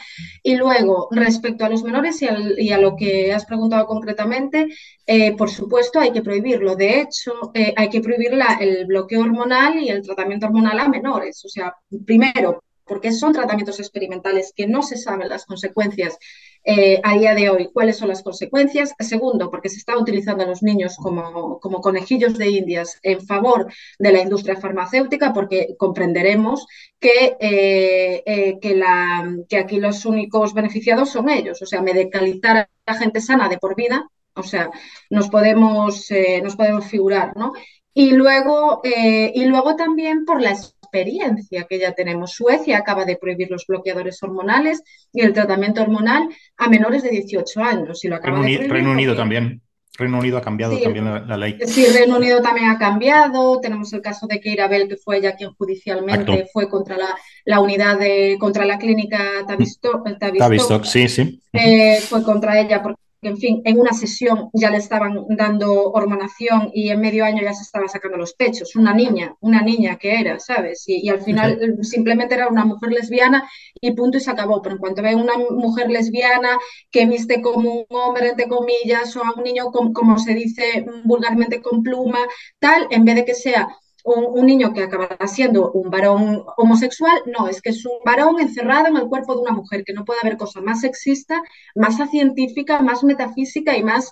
[0.44, 4.68] Y luego, respecto a los menores y, a lo que has preguntado concretamente,
[5.06, 6.76] eh, por supuesto hay que prohibirlo.
[6.76, 11.44] De hecho, eh, hay que prohibir el bloqueo hormonal y el tratamiento hormonal a menores.
[11.46, 11.74] O sea,
[12.06, 16.18] primero, porque son tratamientos experimentales que no se saben las consecuencias
[16.64, 18.94] eh, a día de hoy cuáles son las consecuencias.
[19.00, 23.72] Segundo, porque se está utilizando a los niños como, como conejillos de indias en favor
[24.00, 26.68] de la industria farmacéutica, porque comprenderemos
[27.00, 31.62] que, eh, eh, que, la, que aquí los únicos beneficiados son ellos.
[31.62, 34.70] O sea, medicalizar a la gente sana de por vida, o sea,
[35.10, 36.10] nos podemos,
[36.44, 37.54] nos podemos figurar, ¿no?
[37.94, 42.32] Y luego, y luego también por las experiencia que ya tenemos.
[42.32, 44.82] Suecia acaba de prohibir los bloqueadores hormonales
[45.14, 48.04] y el tratamiento hormonal a menores de 18 años.
[48.04, 49.62] Y lo Reino, Unido, Reino Unido también.
[49.98, 51.58] Reino Unido ha cambiado también la, ley.
[51.66, 53.60] Sí, Reino Unido también ha cambiado.
[53.60, 57.60] Tenemos el caso de Keira Bell, que fue ella quien judicialmente fue contra la, la,
[57.62, 60.08] unidad de, contra la clínica Tavistock.
[60.38, 61.42] Tavistock, sí, sí.
[61.54, 66.70] Eh, fue contra ella porque en fin, en una sesión ya le estaban dando hormonación
[66.74, 68.76] y en medio año ya se estaba sacando los pechos.
[68.76, 70.84] Una niña, una niña que era, ¿sabes?
[70.88, 73.50] Y, al final simplemente era una mujer lesbiana
[73.82, 74.62] y punto y se acabó.
[74.62, 76.58] Pero en cuanto ve una mujer lesbiana
[76.92, 81.62] que viste como un hombre, entre comillas, o a un niño, como se dice vulgarmente,
[81.62, 82.20] con pluma,
[82.60, 83.68] tal, en vez de que sea
[84.16, 88.88] un, niño que acabará siendo un varón homosexual, no, es que es un varón encerrado
[88.88, 91.42] en el cuerpo de una mujer, que no puede haber cosa más sexista,
[91.76, 94.12] más científica, más metafísica y más,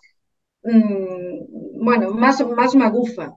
[0.63, 3.35] mm, bueno, más, más magufa.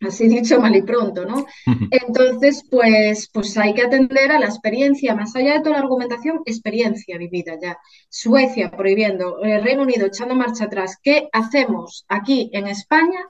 [0.00, 1.46] Así dicho mal y pronto, ¿no?
[1.90, 6.40] Entonces, pues, pues hay que atender a la experiencia, más allá de toda la argumentación,
[6.44, 7.78] experiencia vivida ya.
[8.08, 10.98] Suecia prohibiendo, el Reino Unido echando marcha atrás.
[11.02, 13.28] ¿Qué hacemos aquí en España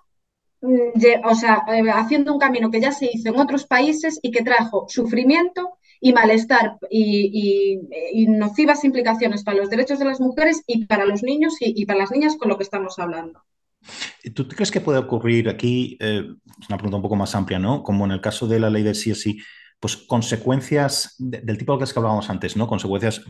[0.62, 4.44] o sea, eh, haciendo un camino que ya se hizo en otros países y que
[4.44, 7.78] trajo sufrimiento y malestar y,
[8.28, 12.10] nocivas implicaciones para los derechos de las mujeres y para los niños y, para las
[12.10, 13.42] niñas con lo que estamos hablando.
[14.34, 16.24] ¿Tú crees que puede ocurrir aquí, eh,
[16.60, 17.82] es una pregunta un poco más amplia, ¿no?
[17.82, 19.38] Como en el caso de la ley del sí sí,
[19.82, 22.68] pues consecuencias del tipo de que hablábamos antes, ¿no?
[22.68, 23.20] Consecuencias,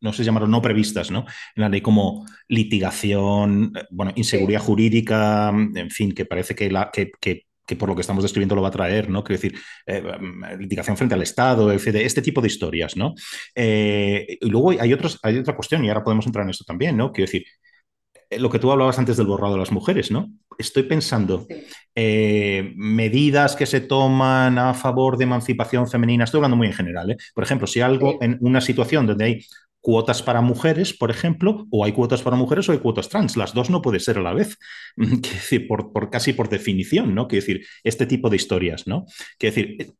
[0.00, 1.26] no sé llamarlo no previstas, ¿no?
[1.56, 6.92] En la ley como litigación, eh, bueno, inseguridad jurídica, en fin, que parece que, la,
[6.92, 7.10] que,
[7.76, 9.24] por lo que estamos describiendo lo va a traer, ¿no?
[9.24, 13.12] Quiero decir, eh, mm, litigación frente al Estado, este tipo de historias, ¿no?
[13.52, 16.96] Eh, y luego hay, otros, hay otra cuestión, y ahora podemos entrar en esto también,
[16.96, 17.10] ¿no?
[17.10, 17.46] Quiero decir,
[18.30, 20.30] lo que tú hablabas antes del borrado de las mujeres, ¿no?
[20.58, 21.46] estoy pensando,
[21.94, 27.10] eh, medidas que se toman a favor de emancipación femenina, estoy hablando muy en general,
[27.10, 27.16] ¿eh?
[27.34, 29.46] por ejemplo, si algo en una situación donde hay
[29.86, 33.36] cuotas para mujeres, por ejemplo, o hay cuotas para mujeres o hay cuotas trans.
[33.36, 34.58] Las dos no puede ser a la vez,
[34.96, 37.28] decir, por, por, casi por definición, ¿no?
[37.28, 39.06] Quiero decir, este tipo de historias, ¿no?
[39.38, 39.94] Quiero decir,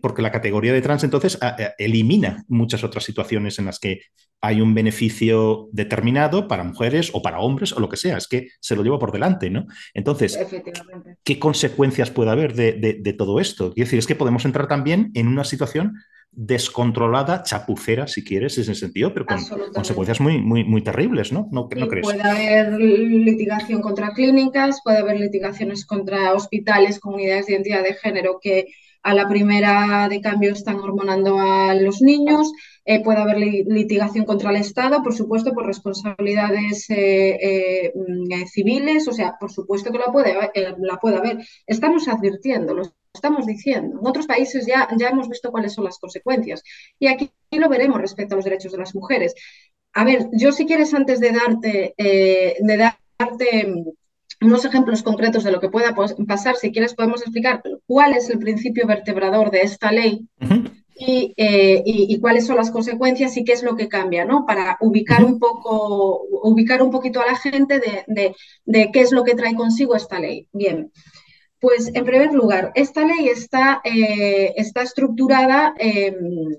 [0.00, 1.38] porque la categoría de trans entonces
[1.76, 4.00] elimina muchas otras situaciones en las que
[4.40, 8.48] hay un beneficio determinado para mujeres o para hombres o lo que sea, es que
[8.58, 9.66] se lo lleva por delante, ¿no?
[9.92, 10.38] Entonces,
[11.22, 12.72] ¿qué consecuencias puede haber de,
[13.02, 13.74] de todo esto?
[13.74, 15.92] Quiero decir, es que podemos entrar también en una situación
[16.36, 19.38] descontrolada, chapucera, si quieres, en ese sentido, pero con
[19.72, 21.48] consecuencias muy, muy, muy terribles, ¿no?
[21.50, 22.02] ¿No, crees?
[22.02, 28.38] Puede haber litigación contra clínicas, puede haber litigaciones contra hospitales, comunidades de identidad de género
[28.40, 28.66] que
[29.02, 32.52] a la primera de cambio están hormonando a los niños,
[32.84, 39.08] eh, puede haber litigación contra el Estado, por supuesto, por responsabilidades eh, eh, mm, civiles,
[39.08, 40.34] o sea, por supuesto que la puede,
[40.80, 41.38] la puede haber.
[41.66, 42.82] Estamos advirtiendo, lo
[43.16, 43.98] estamos diciendo.
[44.00, 46.62] En otros países ya, ya hemos visto cuáles son las consecuencias
[46.98, 49.34] y aquí lo veremos respecto a los derechos de las mujeres.
[49.92, 53.84] A ver, yo si quieres antes de darte, de darte
[54.40, 55.94] unos ejemplos concretos de lo que pueda
[56.26, 60.28] pasar, si quieres podemos explicar cuál es el principio vertebrador de esta ley
[60.98, 64.44] eh, y, cuáles son las consecuencias y qué es lo que cambia, ¿no?
[64.46, 68.34] Para ubicar un poco, ubicar un poquito a la gente de,
[68.92, 70.48] qué es lo que trae consigo esta ley.
[70.52, 70.90] Bien.
[71.60, 76.56] Pues en primer lugar, esta ley está, eh, está estructurada em,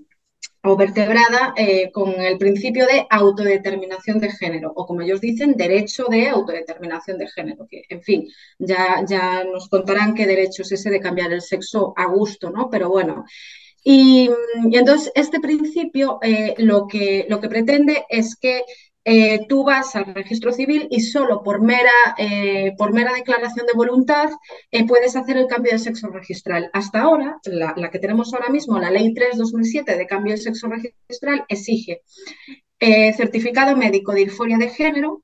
[0.64, 6.06] o vertebrada eh, con el principio de autodeterminación de género, o como ellos dicen, derecho
[6.10, 8.28] de autodeterminación de género, que en fin,
[8.60, 12.70] ya, ya nos contarán qué derecho es ese de cambiar el sexo a gusto, ¿no?
[12.70, 13.26] Pero bueno.
[13.84, 14.30] Y,
[14.74, 18.64] entonces este principio eh, lo, que, lo que pretende es que
[19.10, 23.72] eh, tú vas al registro civil y solo por mera, eh, por mera declaración de
[23.72, 24.30] voluntad
[24.70, 26.70] eh, puedes hacer el cambio de sexo registral.
[26.74, 31.46] Hasta ahora, la, que tenemos ahora mismo, la Ley 3-2007 de cambio de sexo registral,
[31.48, 32.02] exige
[33.16, 35.24] certificado médico de disforia de género,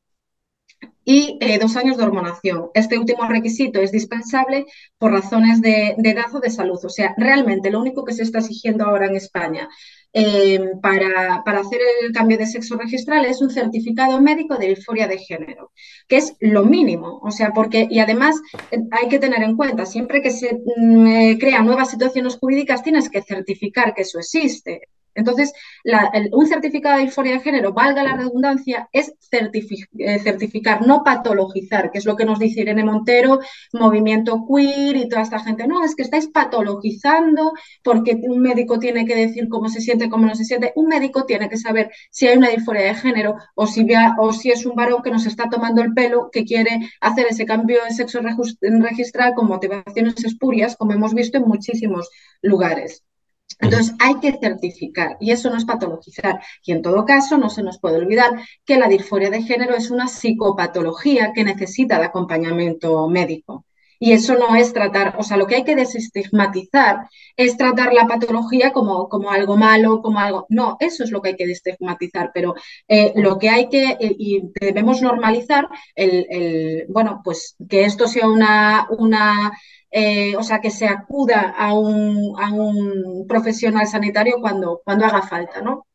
[1.06, 2.70] y dos años de hormonación.
[2.74, 4.66] Este último requisito es dispensable
[4.98, 6.80] por razones de, de, edad o de salud.
[6.84, 9.68] O sea, realmente lo único que se está exigiendo ahora en España
[10.16, 15.18] eh, para, hacer el cambio de sexo registral es un certificado médico de disforia de
[15.18, 15.72] género,
[16.08, 17.20] que es lo mínimo.
[17.24, 18.36] O sea, porque, y además
[18.72, 22.84] eh, hay que tener en cuenta, siempre que se mm, eh, crean nuevas situaciones jurídicas,
[22.84, 24.90] tienes que certificar que eso existe.
[25.16, 25.54] Entonces,
[26.32, 31.98] un certificado de disforia de género, valga la redundancia, es eh, certificar, no patologizar, que
[32.00, 33.40] es lo que nos dice Irene Montero,
[33.74, 35.68] movimiento queer y toda esta gente.
[35.68, 40.26] No, es que estáis patologizando porque un médico tiene que decir cómo se siente, cómo
[40.26, 40.74] no se siente.
[40.76, 44.76] Un médico tiene que saber si hay una disforia de género o si, es un
[44.76, 48.20] varón que nos está tomando el pelo, que quiere hacer ese cambio de sexo
[48.62, 52.10] registral con motivaciones espurias, como hemos visto en muchísimos
[52.42, 53.04] lugares.
[53.60, 56.42] Entonces hay que certificar y eso no es patologizar.
[56.66, 58.32] Y en todo caso no se nos puede olvidar
[58.66, 63.66] que la disforia de género es una psicopatología que necesita de acompañamiento médico.
[64.00, 68.06] Y eso no es tratar, o sea, lo que hay que desestigmatizar es tratar la
[68.06, 70.46] patología como, como algo malo, como algo...
[70.50, 72.54] No, eso es lo que hay que desestigmatizar, pero
[72.90, 78.28] eh, lo que hay que, eh, y debemos normalizar, el, bueno, pues que esto sea
[78.28, 79.54] una, una
[79.96, 85.22] eh, o sea, que se acuda a un, a un profesional sanitario cuando, cuando haga
[85.22, 85.86] falta, ¿no?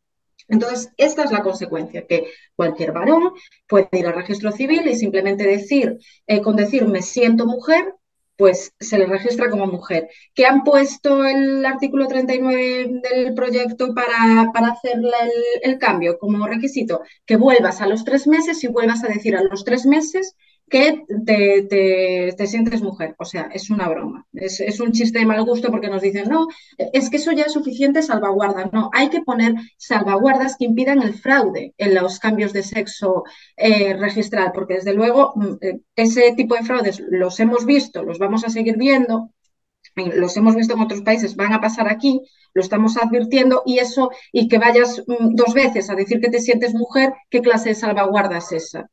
[0.47, 3.33] Entonces, esta es la consecuencia, que cualquier varón
[3.67, 7.93] puede ir al registro civil y simplemente decir, eh, con decir me siento mujer,
[8.37, 10.09] pues se le registra como mujer.
[10.33, 15.01] ¿Qué han puesto el artículo 39 del proyecto para, para hacer
[15.63, 17.03] el, cambio como requisito?
[17.27, 20.37] Que vuelvas a los tres meses y vuelvas a decir a los tres meses
[20.69, 23.15] que te, sientes mujer.
[23.19, 24.27] O sea, es una broma.
[24.33, 26.47] Es, un chiste de mal gusto porque nos dicen, no,
[26.79, 28.71] es que eso ya es suficiente salvaguarda.
[28.73, 33.25] No, hay que poner salvaguardas que impidan el fraude en los cambios de sexo
[33.57, 38.19] eh, registral, porque desde luego mm, eh, ese tipo de fraudes los hemos visto, los
[38.19, 39.33] vamos a seguir viendo.
[39.95, 42.21] Los hemos visto en otros países, van a pasar aquí,
[42.55, 46.41] lo estamos advirtiendo y eso, y que vayas mm, dos veces a decir que te
[46.41, 48.91] sientes mujer, ¿qué clase de salvaguarda es esa?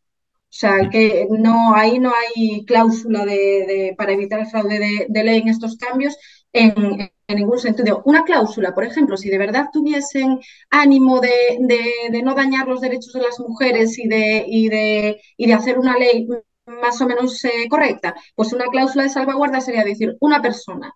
[0.56, 5.42] O sea, que no, ahí no hay cláusula de, para evitar el fraude de, ley
[5.42, 6.16] en estos cambios
[6.54, 8.02] en, ningún sentido.
[8.06, 10.40] Una cláusula, por ejemplo, si de verdad tuviesen
[10.70, 15.54] ánimo de, no dañar los derechos de las mujeres y de, y de, y de
[15.54, 16.26] hacer una ley
[16.68, 20.96] más o menos eh, correcta, pues una cláusula de salvaguarda sería decir, una persona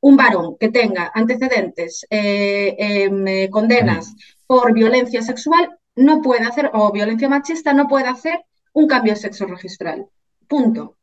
[0.00, 4.14] un varón que tenga antecedentes, eh, em, eh, condenas
[4.46, 9.20] por violencia sexual, no puede hacer, o violencia machista, no puede hacer un cambio de
[9.20, 10.06] sexo registral.
[10.46, 10.96] Punto.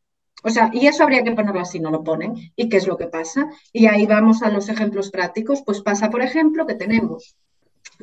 [0.43, 2.34] O sea, y eso habría que ponerlo así, no lo ponen.
[2.55, 3.49] ¿Y qué es lo que pasa?
[3.74, 5.63] Y ahí vamos a los ejemplos prácticos.
[5.66, 7.36] Pues pasa, por ejemplo, que tenemos,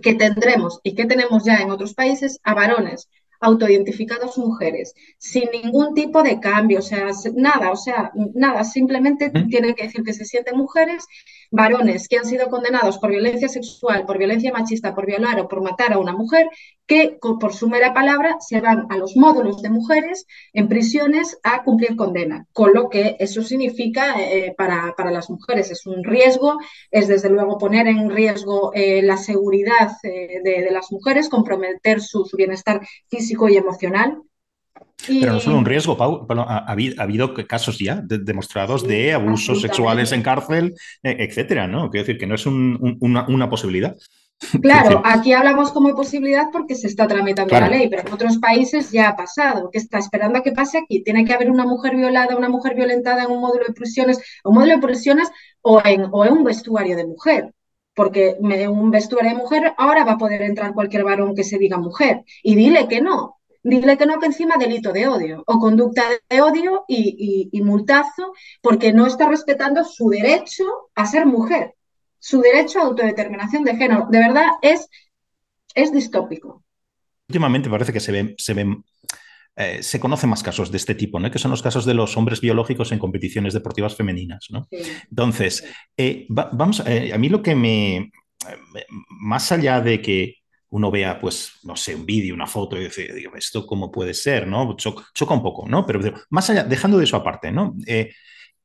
[0.02, 3.08] que tendremos y que tenemos ya en otros países a varones
[3.42, 9.74] autoidentificados mujeres, sin ningún tipo de cambio, o sea, nada, o sea, nada, simplemente tienen
[9.74, 11.04] que decir que se sienten mujeres,
[11.50, 15.60] varones que han sido condenados por violencia sexual, por violencia machista, por violar o por
[15.60, 16.48] matar a una mujer,
[16.86, 21.62] que por su mera palabra se van a los módulos de mujeres en prisiones a
[21.62, 25.70] cumplir condena, con lo que eso significa eh, para, para, las mujeres.
[25.70, 26.58] Es un riesgo,
[26.90, 32.00] es desde luego poner en riesgo eh, la seguridad eh, de, de, las mujeres, comprometer
[32.00, 34.22] su, su bienestar físico y emocional.
[35.06, 40.22] Pero no solo un riesgo, Pau, ha, habido, casos ya demostrados de abusos sexuales en
[40.22, 41.90] cárcel, e, etcétera, ¿no?
[41.90, 43.96] Quiero decir que no es una, posibilidad.
[44.60, 48.90] Claro, aquí hablamos como posibilidad porque se está tramitando la ley, pero en otros países
[48.90, 49.70] ya ha pasado.
[49.70, 51.02] ¿Qué está esperando a que pase aquí?
[51.02, 54.54] Tiene que haber una mujer violada, una mujer violentada en un módulo de prisiones, un
[54.54, 55.30] módulo de prisiones
[55.60, 57.52] o en, o en un vestuario de mujer
[57.94, 61.78] porque un vestuario de mujer ahora va a poder entrar cualquier varón que se diga
[61.78, 62.24] mujer.
[62.42, 66.40] Y dile que no, dile que no, que encima delito de odio o conducta de
[66.40, 70.64] odio y, multazo, porque no está respetando su derecho
[70.94, 71.74] a ser mujer,
[72.18, 74.06] su derecho a autodeterminación de género.
[74.10, 74.88] De verdad es,
[75.74, 76.62] es distópico.
[77.28, 78.84] Últimamente parece que se ven, se ven
[79.54, 81.30] eh, se conocen más casos de este tipo, ¿no?
[81.30, 84.46] que son los casos de los hombres biológicos en competiciones deportivas femeninas.
[84.50, 84.66] ¿no?
[85.10, 85.64] Entonces,
[85.96, 88.10] eh, vamos, eh, a mí lo que me,
[89.08, 90.36] más allá de que
[90.70, 94.46] uno vea, pues, no sé, un vídeo, una foto y dice, esto cómo puede ser,
[94.46, 94.74] ¿no?
[94.74, 95.84] Choca, choca un poco, ¿no?
[95.84, 96.00] Pero
[96.30, 97.76] más allá, dejando de eso aparte, ¿no?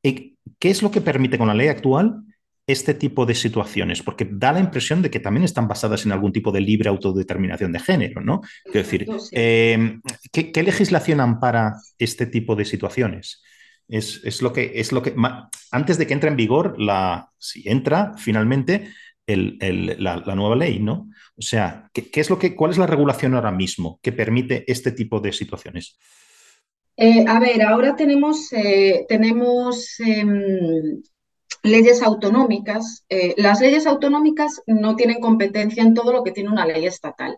[0.02, 2.24] ¿Qué es lo que permite con la ley actual
[2.68, 4.04] este tipo de situaciones?
[4.04, 7.72] Porque da la impresión de que también están basadas en algún tipo de libre autodeterminación
[7.72, 8.42] de género, ¿no?
[8.66, 10.02] Quiero decir, em,
[10.32, 13.42] ¿qué, legislación ampara este tipo de situaciones?
[13.88, 15.16] Es, lo que, es lo que
[15.72, 18.90] antes de que entre en vigor, la, si entra finalmente
[19.26, 21.10] la, nueva ley, ¿no?
[21.38, 24.92] O sea, ¿qué, es lo que, ¿cuál es la regulación ahora mismo que permite este
[24.92, 25.98] tipo de situaciones?
[26.98, 31.02] Eh, a ver, ahora tenemos, eh, tenemos em,
[31.68, 33.06] leyes autonómicas.
[33.10, 37.38] Eh, las leyes autonómicas no tienen competencia en todo lo que tiene una ley estatal.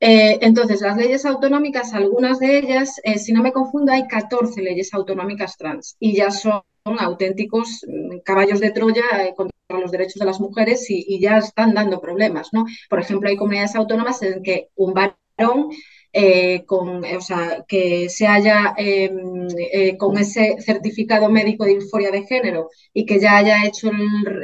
[0.00, 4.60] Eh, entonces, las leyes autonómicas, algunas de ellas, eh, si no me confundo, hay 14
[4.60, 9.04] leyes autonómicas trans y ya son auténticos mm, caballos de Troya
[9.34, 12.66] contra los derechos de las mujeres y, y, ya están dando problemas, ¿no?
[12.90, 15.70] Por ejemplo, hay comunidades autónomas en que un varón
[16.16, 22.12] eh, con, o sea, que se haya em, eh, con ese certificado médico de disforia
[22.12, 23.90] de género y que ya haya hecho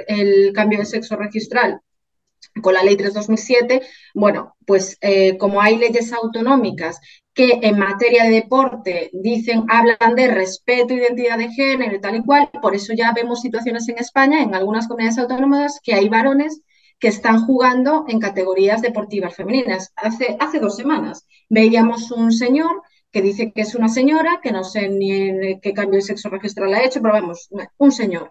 [0.08, 1.80] el, cambio de sexo registral
[2.60, 3.82] con la ley 3-2007,
[4.14, 7.00] bueno, pues eh, como hay leyes autonómicas
[7.32, 12.24] que en materia de deporte dicen, hablan de respeto, identidad de género y tal y
[12.24, 16.62] cual, por eso ya vemos situaciones en España, en algunas comunidades autónomas, que hay varones
[17.00, 19.92] que están jugando en categorías deportivas femeninas.
[19.96, 24.62] Hace, hace dos semanas veíamos un señor que dice que es una señora, que no
[24.62, 27.48] sé ni en qué cambio de sexo registral ha hecho, pero vamos,
[27.78, 28.30] un señor.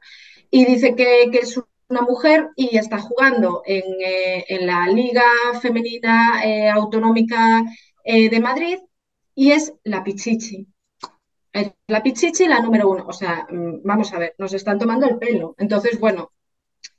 [0.51, 1.59] Y dice que, es
[1.89, 5.23] una mujer y está jugando en, eh, la Liga
[5.59, 7.63] Femenina eh, Autonómica
[8.03, 8.77] eh, de Madrid
[9.35, 10.67] y es la Pichichi.
[11.87, 13.05] la Pichichi la número uno.
[13.07, 15.55] O sea, mm, vamos a ver, nos están tomando el pelo.
[15.57, 16.31] Entonces, bueno,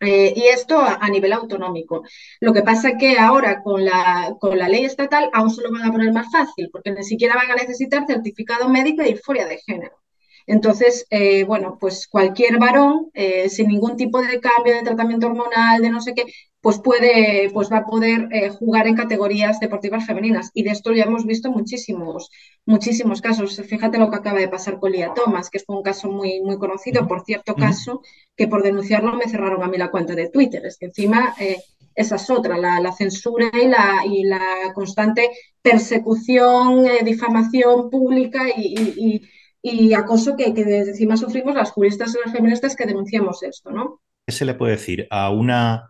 [0.01, 2.03] eh, y esto a, nivel autonómico.
[2.41, 5.71] Lo que pasa es que ahora con la, con la ley estatal aún se lo
[5.71, 9.47] van a poner más fácil, porque ni siquiera van a necesitar certificado médico de disforia
[9.47, 10.01] de género.
[10.47, 15.81] Entonces, eh, bueno, pues cualquier varón, eh, sin ningún tipo de cambio de tratamiento hormonal,
[15.83, 16.25] de no sé qué,
[16.61, 20.51] pues puede, pues va a poder eh, jugar en categorías deportivas femeninas.
[20.55, 22.31] Y de esto ya hemos visto muchísimos,
[22.67, 23.61] muchísimos casos.
[23.67, 26.59] Fíjate lo que acaba de pasar con Lía Thomas, que fue un caso muy, muy
[26.59, 28.03] conocido, por cierto caso,
[28.37, 30.65] que por denunciarlo me cerraron a mí la cuenta de Twitter.
[30.67, 31.35] Es que encima
[31.95, 35.31] esa es otra, la, censura y la, y la constante
[35.63, 39.23] persecución, difamación pública y
[39.63, 44.01] y acoso que, encima sufrimos las juristas y las feministas que denunciamos esto, ¿no?
[44.27, 45.89] ¿Qué se le puede decir a, una,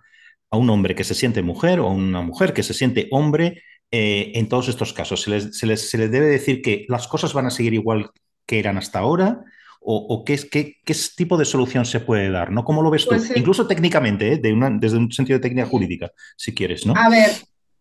[0.51, 3.63] a un hombre que se siente mujer o a una mujer que se siente hombre
[3.91, 5.23] eh, en todos estos casos?
[5.23, 8.11] ¿Se les, se, les, ¿Se les, debe decir que las cosas van a seguir igual
[8.47, 9.41] que eran hasta ahora?
[9.81, 12.51] ¿O, o qué, qué, qué, tipo de solución se puede dar?
[12.51, 12.65] ¿no?
[12.65, 13.11] ¿Cómo lo ves tú?
[13.11, 14.37] Pues, Incluso técnicamente, ¿eh?
[14.37, 16.95] de una, desde un sentido de técnica jurídica, si quieres, ¿no?
[16.97, 17.31] A ver,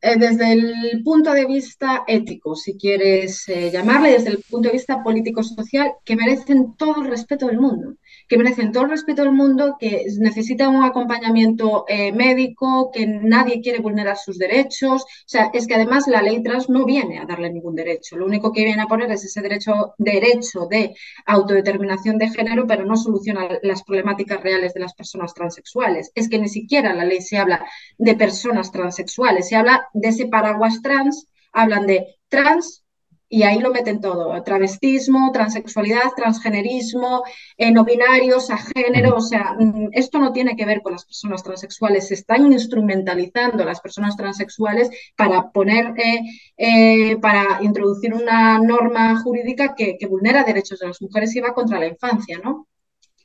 [0.02, 4.74] eh, desde el punto de vista ético, si quieres eh, llamarle, desde el punto de
[4.74, 7.95] vista político-social, que merecen todo el respeto del mundo
[8.30, 13.60] que merecen todo el respeto del mundo, que necesitan un acompañamiento eh, médico, que nadie
[13.60, 15.02] quiere vulnerar sus derechos.
[15.02, 18.18] O sea, es que además la ley trans no viene a darle ningún derecho.
[18.18, 20.93] Lo único que viene a poner es ese derecho, derecho de
[21.26, 26.12] autodeterminación de género, pero no soluciona las problemáticas reales de las personas transexuales.
[26.14, 27.66] Es que ni siquiera la ley se habla
[27.97, 32.84] de personas transexuales, se habla de ese paraguas trans, hablan de trans
[33.32, 37.24] y ahí lo meten todo, travestismo, transexualidad, transgenerismo,
[37.58, 41.06] eh, no binarios, a género, o sea, mm, esto no tiene que ver con las
[41.06, 46.22] personas transexuales, se están instrumentalizando las personas transexuales para poner, eh,
[46.58, 51.78] eh, para introducir una norma jurídica que, vulnera derechos de las mujeres y va contra
[51.80, 52.68] la infancia, ¿no?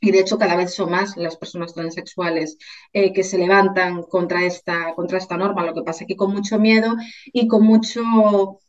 [0.05, 2.59] Y de hecho cada vez son más las personas transexuales
[2.93, 6.95] que se levantan contra esta, contra esta norma, lo que pasa que con mucho miedo
[7.33, 8.61] y con mucho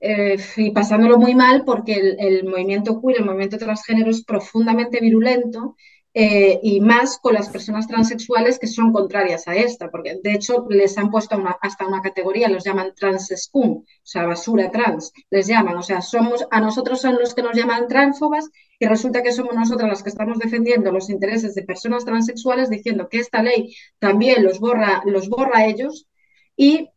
[0.00, 5.76] eh, y pasándolo muy mal porque el, movimiento queer, el movimiento transgénero es profundamente virulento
[6.12, 10.66] eh, y más con las personas transexuales que son contrarias a esta, porque de hecho
[10.68, 15.76] les han puesto hasta una categoría, los llaman transescum, o sea, basura trans, les llaman,
[15.76, 19.54] o sea, somos, a nosotros son los que nos llaman transfobas y resulta que somos
[19.54, 24.42] nosotros las que estamos defendiendo los intereses de personas transexuales diciendo que esta ley también
[24.42, 26.08] los borra, los borra a ellos
[26.56, 26.88] y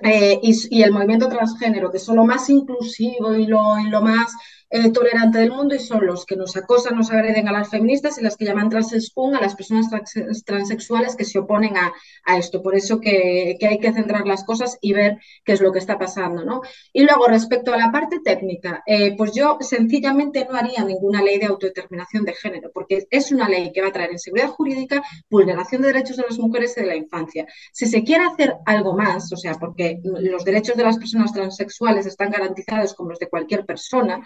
[0.00, 4.32] eh, y, el movimiento transgénero, que son lo más inclusivo y lo, y lo más
[4.92, 8.22] tolerante del mundo y son los que nos acosan, nos agreden a las feministas y
[8.22, 9.86] las que llaman transespun a las personas
[10.44, 11.92] transexuales que se oponen a,
[12.36, 12.62] esto.
[12.62, 15.98] Por eso que, hay que centrar las cosas y ver qué es lo que está
[15.98, 16.44] pasando.
[16.44, 16.60] ¿no?
[16.92, 21.38] Y luego, respecto a la parte técnica, eh, pues yo sencillamente no haría ninguna ley
[21.38, 25.82] de autodeterminación de género, porque es una ley que va a traer inseguridad jurídica, vulneración
[25.82, 27.46] de derechos de las mujeres y de la infancia.
[27.72, 32.06] Si se quiere hacer algo más, o sea, porque los derechos de las personas transexuales
[32.06, 34.20] están garantizados como los de cualquier persona,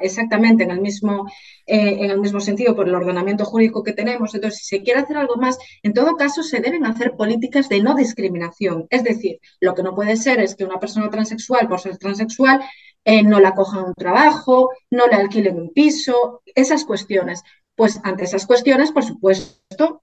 [0.00, 1.26] exactamente en el mismo,
[1.66, 4.34] eh, en el mismo sentido por el ordenamiento jurídico que tenemos.
[4.34, 7.82] Entonces, si se quiere hacer algo más, en todo caso se deben hacer políticas de
[7.82, 8.86] no discriminación.
[8.90, 12.62] Es decir, lo que no puede ser es que una persona transexual, por ser transexual,
[13.04, 17.42] eh, no la cojan un trabajo, no le alquilen un piso, esas cuestiones.
[17.74, 20.02] Pues ante esas cuestiones, por supuesto,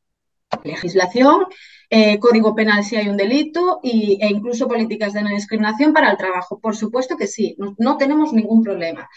[0.63, 1.45] legislación,
[1.89, 6.17] eh, código penal si hay un delito e incluso políticas de no discriminación para el
[6.17, 6.59] trabajo.
[6.59, 9.09] Por supuesto que sí, no tenemos ningún problema.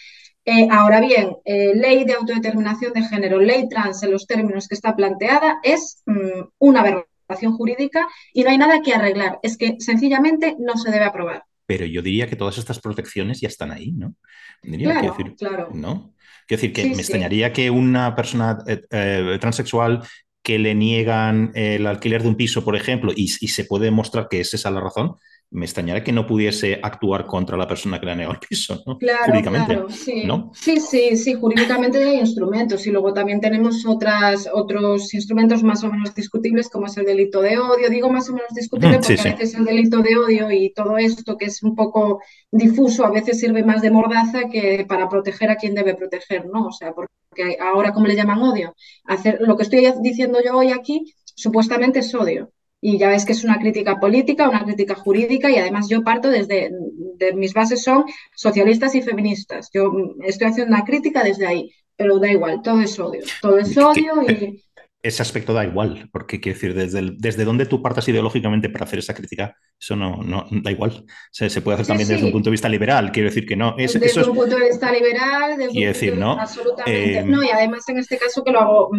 [0.44, 4.74] Eh, ahora bien, eh, ley de autodeterminación de género, ley trans en los términos que
[4.74, 9.38] está planteada, es mm, una aberración jurídica y no hay nada que arreglar.
[9.42, 11.44] Es que sencillamente no se debe aprobar.
[11.66, 14.14] Pero yo diría que todas estas protecciones ya están ahí, ¿no?
[14.62, 15.68] claro, claro.
[15.72, 16.14] ¿no?
[16.46, 20.02] Quiero decir que me extrañaría que una persona eh, transexual
[20.42, 24.26] que le niegan el alquiler de un piso, por ejemplo, y, y se puede demostrar
[24.28, 25.14] que es esa la razón,
[25.52, 28.82] me extrañaría que no pudiese actuar contra la persona que le ha negado el piso,
[28.86, 28.98] ¿no?
[28.98, 30.24] Claro, jurídicamente, claro, sí.
[30.24, 30.50] ¿no?
[30.54, 35.90] Sí, sí, sí, jurídicamente hay instrumentos y luego también tenemos otras, otros instrumentos más o
[35.90, 37.90] menos discutibles como es el delito de odio.
[37.90, 41.36] Digo más o menos discutible porque a veces el delito de odio y todo esto
[41.36, 45.56] que es un poco difuso a veces sirve más de mordaza que para proteger a
[45.56, 46.68] quien debe proteger, ¿no?
[46.68, 48.74] O sea, porque ahora como le llaman odio,
[49.04, 52.50] hacer lo que estoy diciendo yo hoy aquí supuestamente es odio
[52.84, 56.28] y ya ves que es una crítica política, una crítica jurídica y además yo parto
[56.28, 56.68] desde,
[57.16, 58.04] de, mis bases son
[58.34, 59.70] socialistas y feministas.
[59.72, 59.92] Yo
[60.24, 64.22] estoy haciendo una crítica desde ahí, pero da igual, todo es odio, todo es odio
[64.28, 64.60] y
[65.00, 69.00] ese aspecto da igual, porque quiero decir, desde, desde donde tú partas ideológicamente para hacer
[69.00, 71.04] esa crítica, eso no, no da igual.
[71.30, 73.76] se puede hacer también desde un punto de vista liberal, quiero decir que no.
[73.78, 76.32] Es, desde un punto de vista liberal, desde un decir, ¿no?
[76.32, 77.18] Absolutamente.
[77.18, 78.90] Eh, no, y además en este caso que lo hago,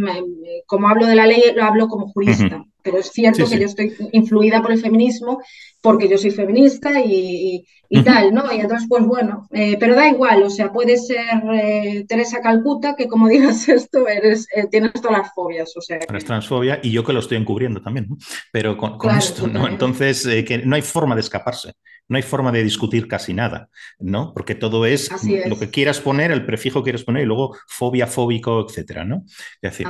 [0.65, 2.65] como hablo de la ley, lo hablo como jurista.
[2.83, 5.39] Pero es cierto que yo estoy influida por el feminismo
[5.83, 7.65] porque yo soy feminista y,
[8.05, 8.51] tal, ¿no?
[8.51, 12.95] Y entonces, pues bueno, eh, pero da igual, o sea, puede ser eh, Teresa Calcuta,
[12.95, 15.97] que como digas esto, eres, eh, tienes todas las fobias, o sea.
[15.97, 18.17] Eres transfobia y yo que lo estoy encubriendo también, ¿no?
[18.51, 19.67] Pero con, esto, ¿no?
[19.67, 21.73] Entonces, que no hay forma de escaparse
[22.09, 24.33] no hay forma de discutir casi nada, ¿no?
[24.33, 25.09] Porque todo es,
[25.47, 29.23] lo que quieras poner, el prefijo que quieras poner y luego fobia, fóbico, etcétera, ¿no?
[29.61, 29.87] Es decir,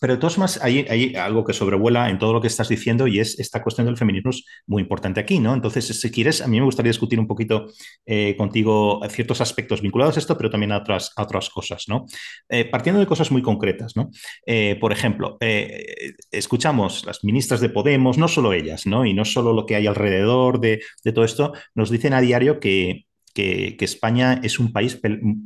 [0.00, 3.20] pero de modos hay, hay, algo que sobrevuela en todo lo que estás diciendo y
[3.20, 5.54] es esta cuestión del feminismo es muy importante aquí, ¿no?
[5.54, 7.66] Entonces, si quieres, a mí me gustaría discutir un poquito
[8.06, 12.06] eh, contigo ciertos aspectos vinculados a esto, pero también a otras, otras cosas, ¿no?
[12.48, 14.10] Eh, partiendo de cosas muy concretas, ¿no?
[14.46, 15.36] Eh, por ejemplo,
[16.30, 19.04] escuchamos las ministras de Podemos, no solo ellas, ¿no?
[19.04, 22.60] Y no solo lo que hay alrededor de, de todo esto, nos dicen a diario
[22.60, 25.00] que que, España es un país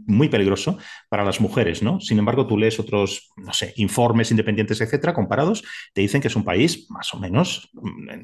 [0.07, 0.79] muy peligroso
[1.09, 2.01] para las mujeres, ¿no?
[2.01, 5.63] Sin embargo, tú lees otros, no sé, informes independientes, etcétera, comparados,
[5.95, 7.71] te dicen que es un país más o menos,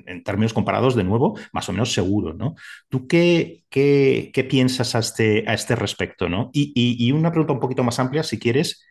[0.07, 2.55] en, términos comparados, de nuevo, más o menos seguro, ¿no?
[2.89, 6.51] ¿Tú qué, qué, piensas a este, a este respecto, ¿no?
[6.53, 8.85] y una pregunta un poquito más amplia, si quieres,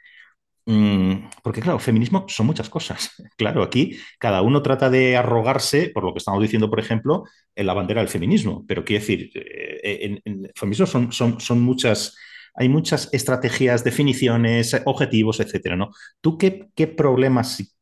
[1.44, 3.12] porque claro, feminismo son muchas cosas.
[3.38, 7.24] Claro, aquí cada uno trata de arrogarse, por lo que estamos diciendo, por ejemplo,
[7.56, 8.66] en la bandera del feminismo.
[8.68, 12.16] Pero quiero decir, eh, en, el feminismo son, son, son, muchas,
[12.56, 15.76] hay muchas estrategias, definiciones, objetivos, etcétera.
[15.76, 15.92] ¿no?
[16.20, 17.78] ¿Tú qué, qué problemas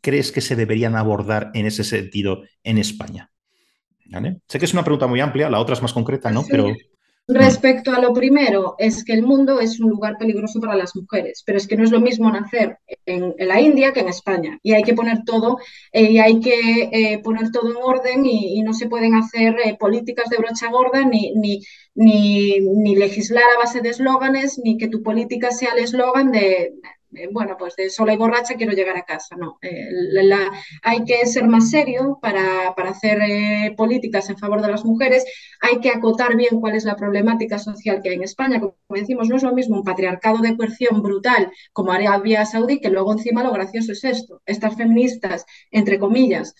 [0.00, 3.32] crees que se deberían abordar en ese sentido en España?
[4.46, 6.44] Sé que es una pregunta muy amplia, la otra es más concreta, ¿no?
[6.48, 6.66] Pero
[7.28, 11.44] Respecto a lo primero, es que el mundo es un lugar peligroso para las mujeres,
[11.46, 14.58] pero es que no es lo mismo nacer en, la India que en España.
[14.62, 15.58] Y hay que poner todo,
[15.92, 19.76] eh, y hay que eh, poner todo en orden y, no se pueden hacer eh,
[19.78, 21.62] políticas de brocha gorda ni, ni,
[21.94, 26.74] ni, ni legislar a base de eslóganes, ni que tu política sea el eslogan de
[27.32, 29.36] bueno, pues de sola y borracha quiero llegar a casa.
[29.36, 29.88] No, eh,
[30.82, 35.24] hay que ser más serio para, hacer eh, políticas en favor de las mujeres.
[35.60, 38.60] Hay que acotar bien cuál es la problemática social que hay en España.
[38.60, 42.90] Como decimos, no es lo mismo un patriarcado de coerción brutal como Arabia Saudí, que
[42.90, 44.42] luego encima lo gracioso es esto.
[44.46, 46.54] Estas feministas, entre comillas,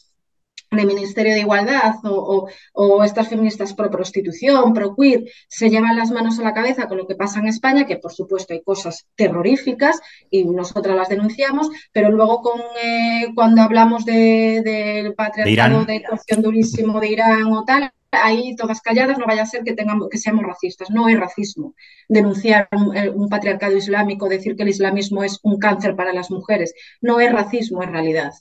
[0.77, 6.39] de Ministerio de Igualdad o, estas feministas pro prostitución, pro queer, se llevan las manos
[6.39, 10.01] a la cabeza con lo que pasa en España, que por supuesto hay cosas terroríficas
[10.31, 16.43] y nosotras las denunciamos, pero luego con, eh, cuando hablamos del de, patriarcado de, de
[16.43, 20.19] durísimo de Irán o tal, ahí todas calladas, no vaya a ser que, tengamos, que
[20.19, 20.91] seamos racistas.
[20.91, 21.75] No es racismo
[22.09, 26.31] denunciar un, eh, un, patriarcado islámico, decir que el islamismo es un cáncer para las
[26.31, 26.75] mujeres.
[27.01, 28.33] No es racismo en realidad.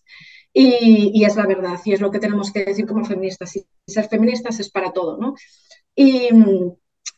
[0.53, 3.55] Y, es la verdad, y es lo que tenemos que decir como feministas.
[3.55, 5.35] Y ser feministas es para todo, ¿no?
[5.95, 6.29] Y,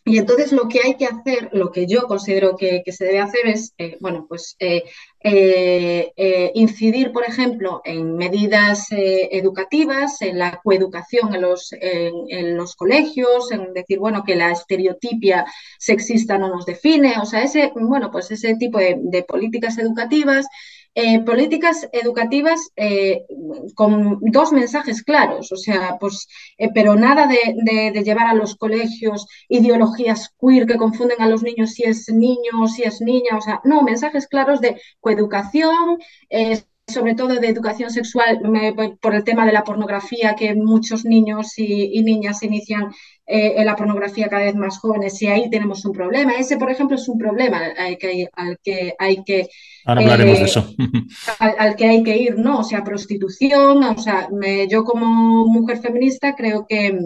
[0.06, 3.74] entonces lo que hay que hacer, lo que yo considero que, se debe hacer es,
[3.78, 4.84] eh, bueno, pues eh,
[5.24, 13.52] eh, incidir, por ejemplo, en medidas educativas, en la coeducación en los, en, los colegios,
[13.52, 15.46] en decir, bueno, que la estereotipia
[15.80, 20.46] sexista no nos define, o sea, ese, bueno, pues ese tipo de políticas educativas
[20.96, 23.26] eh, políticas educativas eh,
[23.74, 26.28] con dos mensajes claros, o sea, pues,
[26.58, 31.72] eh, pero nada de, llevar a los colegios ideologías queer que confunden a los niños
[31.72, 35.98] si es niño o si es niña, o sea, no, mensajes claros de coeducación,
[36.88, 38.42] sobre todo de educación sexual
[39.02, 42.92] por el tema de la pornografía, que muchos niños y, niñas inician
[43.26, 46.34] eh, en la pornografía cada vez más jóvenes y ahí tenemos un problema.
[46.34, 49.48] Ese, por ejemplo, es un problema al que, al que hay que...
[49.86, 50.76] Ahora hablaremos de eso.
[51.40, 52.60] Al, que hay que ir, ¿no?
[52.60, 54.28] O sea, prostitución, o sea,
[54.70, 57.00] yo como mujer feminista creo que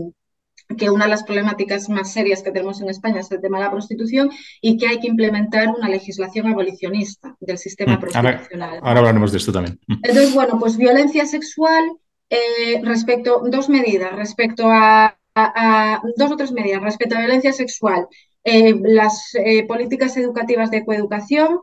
[0.76, 3.66] que una de las problemáticas más serias que tenemos en España es el tema de
[3.66, 4.30] la prostitución
[4.62, 8.80] y que hay que implementar una legislación abolicionista del sistema mm, prostitucional.
[8.82, 9.80] Ahora, hablaremos de esto también.
[9.88, 9.94] Mm.
[10.04, 11.86] Entonces, bueno, pues violencia sexual
[12.30, 15.18] eh, respecto, dos medidas, respecto a,
[16.18, 18.08] dos o tres medidas, respecto a violencia sexual,
[18.44, 21.60] eh, las eh, políticas educativas de coeducación,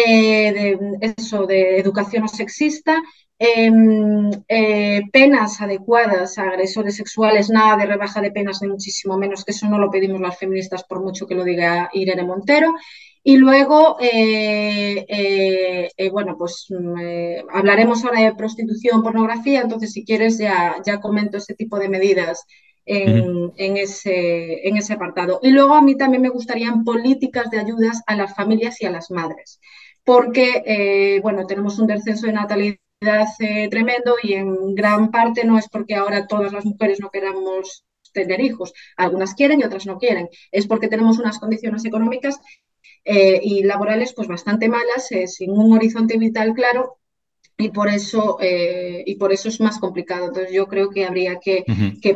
[0.00, 0.78] de,
[1.16, 3.02] eso, de educación no sexista
[3.38, 9.44] Em, eh, penas adecuadas a agresores sexuales, nada de rebaja de penas, ni muchísimo menos,
[9.44, 12.74] que eso no lo pedimos las feministas por mucho que lo diga Irene Montero.
[13.22, 15.04] Y luego, eh,
[15.96, 21.36] eh, bueno, pues mm, hablaremos ahora de prostitución, pornografía, entonces si quieres ya, ya comento
[21.36, 22.46] ese tipo de medidas
[22.86, 25.40] en, en, ese, en ese apartado.
[25.42, 28.90] Y luego a mí también me gustarían políticas de ayudas a las familias y a
[28.90, 29.60] las madres,
[30.06, 35.68] porque, bueno, tenemos un descenso de natalidad hace tremendo y en gran parte no es
[35.68, 38.72] porque ahora todas las mujeres no queramos tener hijos.
[38.96, 40.28] Algunas quieren y otras no quieren.
[40.50, 42.40] Es porque tenemos unas condiciones económicas
[43.04, 46.98] eh, y laborales pues bastante malas, eh, sin un horizonte vital claro
[47.58, 50.26] y por eso eh, y por eso es más complicado.
[50.26, 51.64] Entonces yo creo que habría que,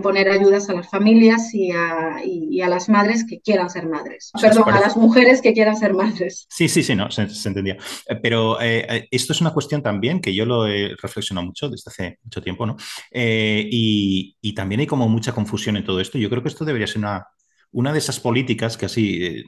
[0.03, 4.31] poner ayudas a las familias y a, y, a, las madres que quieran ser madres.
[4.41, 6.47] Perdón, a las mujeres que quieran ser madres.
[6.51, 7.77] Sí, sí, sí, no, se, entendía.
[8.07, 11.91] Eh, pero eh, esto es una cuestión también que yo lo he reflexionado mucho desde
[11.91, 12.77] hace mucho tiempo, ¿no?
[13.13, 16.19] Y, y, también hay como mucha confusión en todo esto.
[16.19, 17.27] Yo creo que esto debería ser una,
[17.73, 19.45] una de esas políticas que así,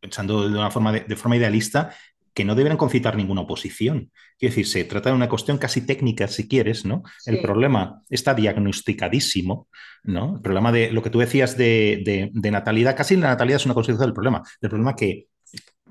[0.00, 1.94] pensando de una forma, de forma idealista,
[2.34, 4.10] que no deben concitar ninguna oposición.
[4.38, 7.02] Quiero decir, se trata de una cuestión casi técnica, si quieres, ¿no?
[7.24, 9.68] El problema está diagnosticadísimo,
[10.02, 10.36] ¿no?
[10.36, 14.06] El problema de lo que tú decías de, natalidad, casi la natalidad es una consecuencia
[14.06, 15.28] del problema, del problema que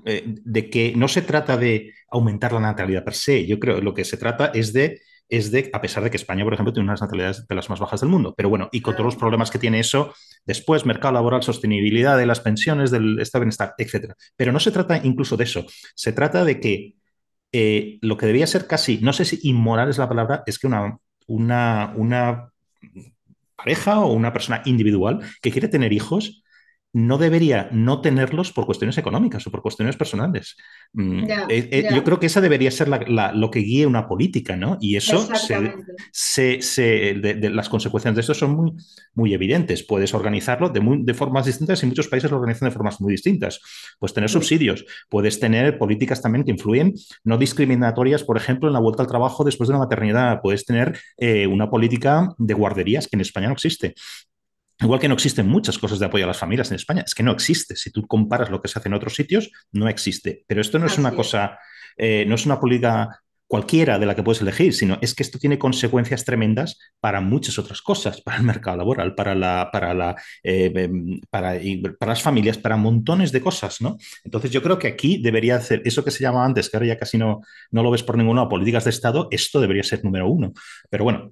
[0.06, 3.82] eh, de que no se trata de aumentar la natalidad per se, yo creo que
[3.82, 6.74] lo que se trata es de es de, a pesar de que España, por ejemplo,
[6.74, 8.34] tiene unas natalidades de las más bajas del mundo.
[8.36, 10.14] Pero bueno, y con todos los problemas que tiene eso,
[10.46, 14.14] después mercado laboral, sostenibilidad de las pensiones, del estado de bienestar, etc.
[14.36, 15.66] Pero no se trata incluso de eso.
[15.96, 16.94] Se trata de que
[17.54, 20.68] eh, lo que debía ser casi, no sé si inmoral es la palabra, es que
[20.68, 20.98] una,
[21.28, 22.50] una, una
[23.56, 26.43] pareja o una persona individual que quiere tener hijos
[26.94, 30.56] no debería no tenerlos por cuestiones económicas o por cuestiones personales.
[30.94, 34.78] Mm, eh, eh, yo creo que esa debería ser lo que guíe una política, ¿no?
[34.80, 35.28] Y eso,
[36.12, 38.74] se, de, las consecuencias de eso son muy,
[39.16, 39.84] muy evidentes.
[39.84, 43.60] Puedes organizarlo de, de, formas distintas y muchos países lo organizan de formas muy distintas.
[43.98, 48.80] Puedes tener subsidios, puedes tener políticas también que influyen no discriminatorias, por ejemplo, en la
[48.80, 50.42] vuelta al trabajo después de la maternidad.
[50.44, 53.96] Puedes tener eh, una política de guarderías que en España no existe.
[54.80, 57.24] Igual que no existen muchas cosas de apoyo a las familias en España, es que
[57.24, 57.76] no existe.
[57.76, 60.44] Si tú comparas lo que se hace en otros sitios, no existe.
[60.48, 61.60] Pero esto no es una cosa,
[61.98, 65.38] eh, no es una política cualquiera de la que puedes elegir, sino es que esto
[65.38, 70.16] tiene consecuencias tremendas para muchas otras cosas, para el mercado laboral, para, la, para, la,
[70.42, 71.60] eh, em, para,
[72.00, 73.98] para, las familias, para montones de cosas, ¿no?
[74.24, 76.98] Entonces yo creo que aquí debería ser eso que se llamaba antes, que ahora ya
[76.98, 80.54] casi no, no lo ves por ninguna políticas de Estado, esto debería ser número uno.
[80.90, 81.30] Pero bueno,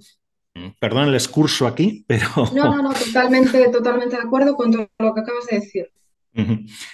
[0.79, 2.27] Perdón el excurso aquí, pero...
[2.53, 5.87] No, no, no, totalmente, totalmente de acuerdo con todo lo que acabas de decir.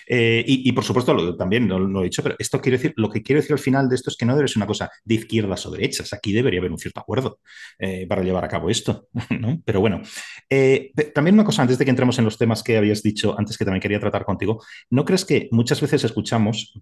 [0.07, 3.21] Eh, y, por supuesto, también no lo he dicho, pero esto quiere decir, lo que
[3.21, 5.65] quiero decir al final de esto es que no debe ser una cosa de izquierdas
[5.65, 6.11] o derechas.
[6.13, 7.39] Aquí debería haber un cierto acuerdo
[7.77, 9.07] eh, para llevar a cabo esto,
[9.39, 9.61] ¿no?
[9.63, 10.01] Pero bueno,
[10.49, 13.57] eh, también una cosa antes de que entremos en los temas que habías dicho antes
[13.57, 16.73] que también quería tratar contigo, ¿no crees que muchas veces escuchamos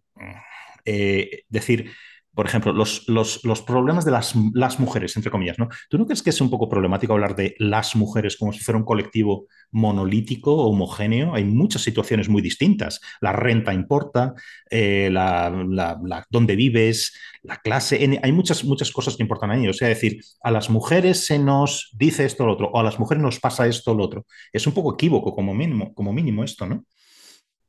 [1.50, 1.92] decir
[2.36, 5.70] por ejemplo, los, los, problemas de las, las, mujeres, entre comillas, ¿no?
[5.90, 8.78] ¿Tú no crees que es un poco problemático hablar de las mujeres como si fuera
[8.78, 11.34] un colectivo monolítico homogéneo?
[11.34, 13.00] Hay muchas situaciones muy distintas.
[13.22, 14.34] La renta importa,
[14.70, 19.68] eh, la, la, dónde vives, la clase, hay muchas, muchas cosas que importan ahí.
[19.70, 22.84] O sea, decir, a las mujeres se nos dice esto o lo otro, o a
[22.84, 24.26] las mujeres nos pasa esto o lo otro.
[24.52, 26.84] Es un poco equívoco como mínimo, como mínimo esto, ¿no?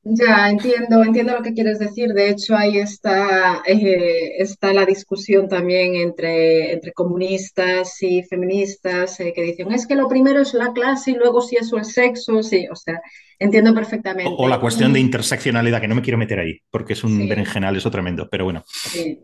[0.09, 2.11] Ya, entiendo, entiendo lo que quieres decir.
[2.13, 9.33] De hecho, ahí está, eh, está la discusión también entre, entre comunistas y feministas eh,
[9.35, 12.41] que dicen, es que lo primero es la clase y luego si eso es sexo,
[12.45, 13.01] sí, o sea,
[13.41, 14.33] entiendo perfectamente.
[14.39, 17.75] O, la cuestión de interseccionalidad, que no me quiero meter ahí, porque es un berenjenal,
[17.75, 18.63] eso tremendo, pero bueno.
[18.67, 19.19] Sí.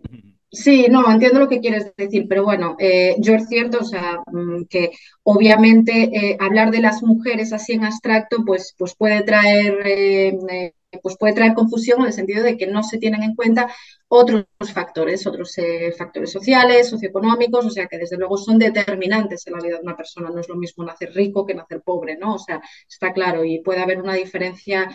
[0.90, 4.64] No, entiendo lo que quieres decir, pero bueno, eh, yo es cierto, o sea, mm,
[4.68, 4.92] que
[5.22, 10.62] obviamente hablar de las mujeres así en abstracto, pues, pues puede traer
[11.00, 13.72] pues puede traer confusión en el sentido de que no se tienen en cuenta
[14.08, 14.44] otros
[14.74, 19.60] factores, otros eh, factores sociales, socioeconómicos, o sea, que desde luego son determinantes en la
[19.60, 20.30] vida de una persona.
[20.30, 22.34] No es lo mismo nacer rico que nacer pobre, ¿no?
[22.34, 24.88] O sea, está claro y puede haber una diferencia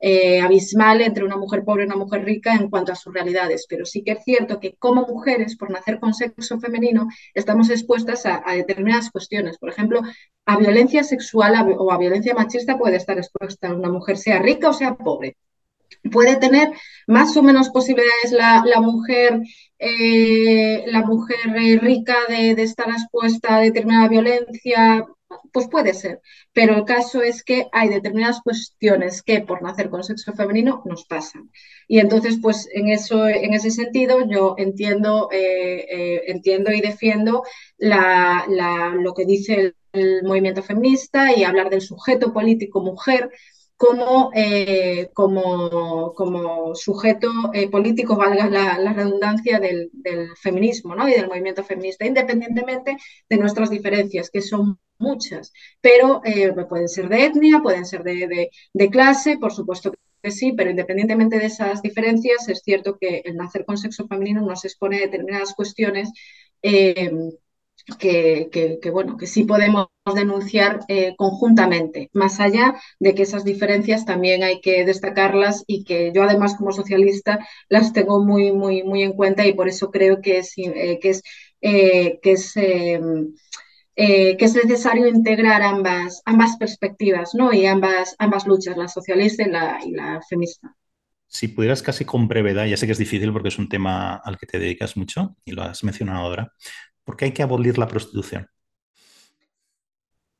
[0.00, 3.66] eh, abismal entre una mujer pobre y una mujer rica en cuanto a sus realidades,
[3.68, 8.24] pero sí que es cierto que como mujeres, por nacer con sexo femenino, estamos expuestas
[8.26, 9.58] a, determinadas cuestiones.
[9.58, 10.02] Por ejemplo,
[10.46, 14.72] a violencia sexual o a violencia machista puede estar expuesta una mujer, sea rica o
[14.72, 15.36] sea pobre.
[16.12, 16.72] Puede tener
[17.06, 19.40] más o menos posibilidades la, mujer,
[19.78, 21.38] eh, la mujer
[21.80, 25.06] rica de estar expuesta a determinada violencia,
[25.52, 26.20] pues puede ser,
[26.52, 31.04] pero el caso es que hay determinadas cuestiones que por nacer con sexo femenino nos
[31.04, 31.50] pasan.
[31.86, 37.42] Y entonces, pues en, eso, en ese sentido, yo entiendo, eh, eh, entiendo y defiendo
[37.78, 43.30] lo que dice el movimiento feminista y hablar del sujeto político mujer
[43.76, 47.30] como, eh, como, como, sujeto
[47.70, 49.90] político, valga la, redundancia, del,
[50.40, 51.08] feminismo ¿no?
[51.08, 52.96] y del movimiento feminista, independientemente
[53.28, 58.50] de nuestras diferencias, que son muchas, pero eh, pueden ser de etnia, pueden ser de,
[58.72, 59.92] de, clase, por supuesto
[60.22, 64.40] que sí, pero independientemente de esas diferencias, es cierto que el nacer con sexo femenino
[64.42, 66.10] nos expone a determinadas cuestiones
[67.96, 74.42] que, bueno, que sí podemos denunciar eh, conjuntamente, más allá de que esas diferencias también
[74.42, 77.38] hay que destacarlas y que yo además como socialista
[77.68, 81.10] las tengo muy, muy, muy en cuenta y por eso creo que es, eh, que
[81.10, 81.22] es,
[81.60, 82.54] que es
[84.06, 87.52] que es necesario integrar ambas, ambas perspectivas ¿no?
[87.52, 90.74] y ambas, ambas luchas, la socialista y la, y la feminista.
[91.26, 94.38] Si pudieras casi con brevedad, ya sé que es difícil porque es un tema al
[94.38, 96.52] que te dedicas mucho y lo has mencionado ahora,
[97.08, 98.46] ¿Por qué hay que abolir la prostitución?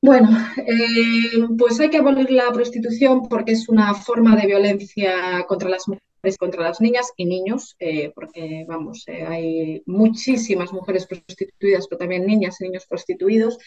[0.03, 5.67] Bueno, eh, pues hay que abolir la prostitución porque es una forma de violencia contra
[5.67, 6.07] las mujeres,
[6.37, 12.25] contra las niñas y niños, eh, porque vamos, eh, hay muchísimas mujeres prostituidas, pero también
[12.25, 13.57] niñas y niños prostituidos,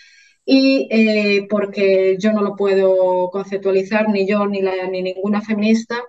[0.44, 6.02] y porque yo no lo puedo conceptualizar, ni yo ni, ni ninguna feminista,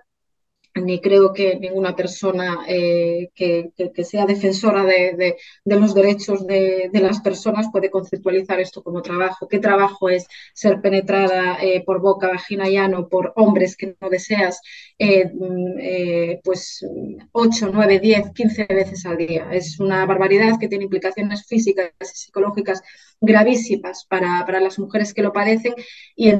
[0.75, 3.71] ni creo que ninguna persona eh, que,
[4.03, 9.47] sea defensora de, los derechos de, las personas puede conceptualizar esto como trabajo.
[9.47, 14.09] ¿Qué trabajo es ser penetrada eh, por boca, vagina y ano por hombres que no
[14.09, 14.61] deseas
[14.97, 16.85] eh, mm, pues
[17.31, 19.49] 8, 9, 10, 15 veces al día?
[19.51, 22.81] Es una barbaridad que tiene implicaciones físicas y psicológicas
[23.21, 25.73] gravísimas para, para las mujeres que lo padecen
[26.15, 26.33] y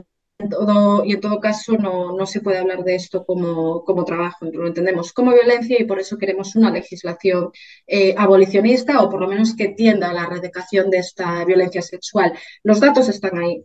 [0.50, 4.46] todo, y en todo caso no, no, se puede hablar de esto como, como, trabajo,
[4.46, 7.52] lo entendemos como violencia y por eso queremos una legislación
[7.88, 12.34] eh, abolicionista o por lo menos que tienda a la erradicación de esta violencia sexual.
[12.64, 13.64] Los datos están ahí.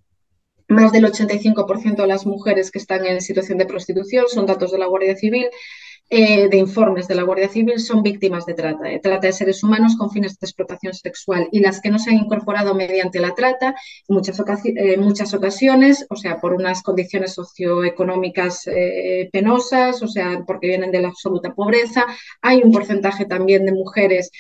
[0.68, 4.78] Más del 85% de las mujeres que están en situación de prostitución son datos de
[4.78, 5.48] la Guardia Civil
[6.10, 9.62] eh, de informes de la Guardia Civil son víctimas de trata, de trata de seres
[9.62, 13.34] humanos con fines de explotación sexual y las que no se han incorporado mediante la
[13.34, 13.74] trata,
[14.08, 20.42] en muchas, eh, muchas ocasiones, o sea, por unas condiciones socioeconómicas eh, penosas, o sea,
[20.46, 22.06] porque vienen de la absoluta pobreza.
[22.40, 24.30] Hay un porcentaje también de mujeres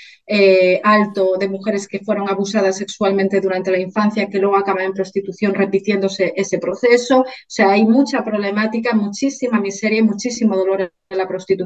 [0.82, 5.54] alto, de mujeres que fueron abusadas sexualmente durante la infancia, que luego acaban en prostitución
[5.54, 7.20] repitiéndose ese proceso.
[7.20, 11.57] O sea, hay mucha problemática, muchísima miseria, muchísimo dolor en la prostitución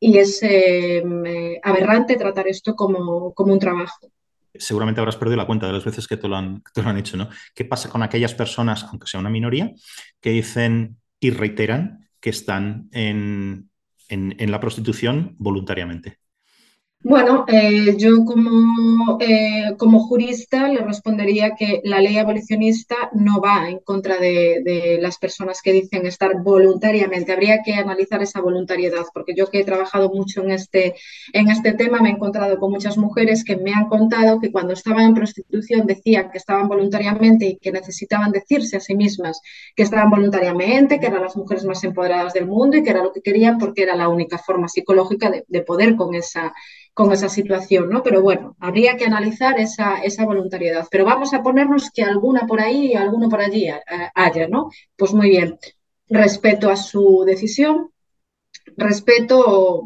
[0.00, 1.02] y es eh,
[1.62, 4.10] aberrante tratar esto como, un trabajo
[4.58, 6.96] seguramente habrás perdido la cuenta de las veces que te, lo han, te lo han
[6.96, 7.28] hecho, ¿no?
[7.54, 9.70] ¿Qué pasa con aquellas personas, aunque sea una minoría,
[10.18, 13.70] que dicen y reiteran que están en
[14.08, 16.20] la prostitución voluntariamente?
[17.08, 23.70] Bueno, eh, yo como, eh, como jurista le respondería que la ley abolicionista no va
[23.70, 27.30] en contra de, las personas que dicen estar voluntariamente.
[27.30, 30.96] Habría que analizar esa voluntariedad, porque yo que he trabajado mucho en este,
[31.32, 34.72] en este tema me he encontrado con muchas mujeres que me han contado que cuando
[34.72, 39.40] estaban en prostitución decían que estaban voluntariamente y que necesitaban decirse a sí mismas
[39.76, 43.12] que estaban voluntariamente, que eran las mujeres más empoderadas del mundo y que era lo
[43.12, 46.52] que querían porque era la única forma psicológica de poder con esa
[46.96, 48.02] con esa situación, ¿no?
[48.02, 50.86] Pero bueno, habría que analizar esa, esa voluntariedad.
[50.90, 53.82] Pero vamos a ponernos que alguna por ahí y alguno por allí eh,
[54.14, 54.70] haya, ¿no?
[54.96, 55.58] Pues muy bien,
[56.08, 57.90] respeto a su decisión,
[58.76, 59.84] respeto,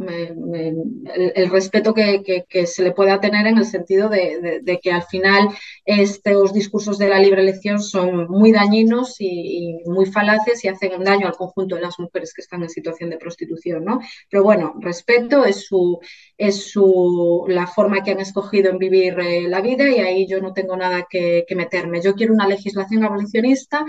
[1.34, 5.48] el, respeto que, se le pueda tener en el sentido de, que al final
[5.84, 11.26] estos discursos de la libre elección son muy dañinos y, muy falaces y hacen daño
[11.26, 14.00] al conjunto de las mujeres que están en situación de prostitución, ¿no?
[14.28, 16.00] Pero bueno, respeto es su,
[16.40, 20.40] es su, la forma que han escogido en vivir eh, la vida y ahí yo
[20.40, 22.00] no tengo nada que, meterme.
[22.00, 23.84] Yo quiero una legislación abolicionista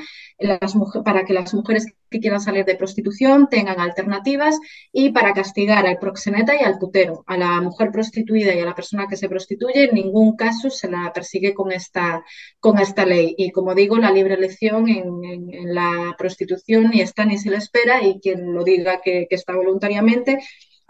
[1.05, 4.59] para que las mujeres que quieran salir de prostitución tengan alternativas
[4.91, 7.23] y para castigar al proxeneta y al putero.
[7.25, 10.89] A la mujer prostituida y a la persona que se prostituye en ningún caso se
[10.89, 12.21] la persigue con esta,
[12.59, 13.33] con esta ley.
[13.37, 18.03] Y como digo, la libre elección en, la prostitución ni está ni se le espera
[18.03, 20.39] y quien lo diga que está voluntariamente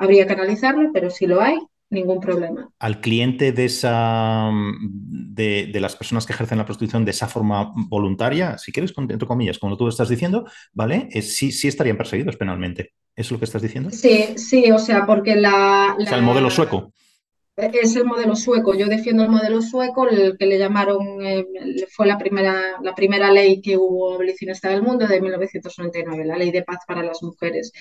[0.01, 1.57] habría que analizarlo, pero si lo hay,
[1.89, 2.69] ningún problema.
[2.79, 4.49] Al cliente de esa
[4.81, 9.59] de, las personas que ejercen la prostitución de esa forma voluntaria, si quieres, entre comillas,
[9.59, 11.09] como tú estás diciendo, ¿vale?
[11.21, 12.93] sí, sí estarían perseguidos penalmente.
[13.15, 13.89] ¿Eso es lo que estás diciendo?
[13.91, 15.95] Sí, sí, o sea, porque la.
[15.99, 16.93] O sea, el modelo sueco.
[17.57, 18.73] Es el modelo sueco.
[18.73, 21.45] Yo defiendo el modelo sueco, el que le llamaron, eh,
[21.89, 26.51] fue la primera, la primera ley que hubo abolicionista del mundo de 1999, la ley
[26.51, 27.73] de paz para las mujeres.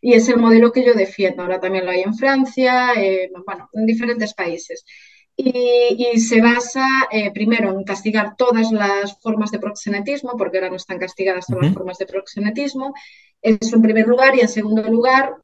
[0.00, 1.42] Y es el modelo que yo defiendo.
[1.42, 4.84] Ahora también lo hay en Francia, eh, bueno, en diferentes países.
[5.36, 10.76] Y, se basa eh, primero en castigar todas las formas de proxenetismo, porque ahora no
[10.76, 12.92] están castigadas todas las formas de proxenetismo,
[13.40, 15.36] eso en primer lugar, y en segundo lugar,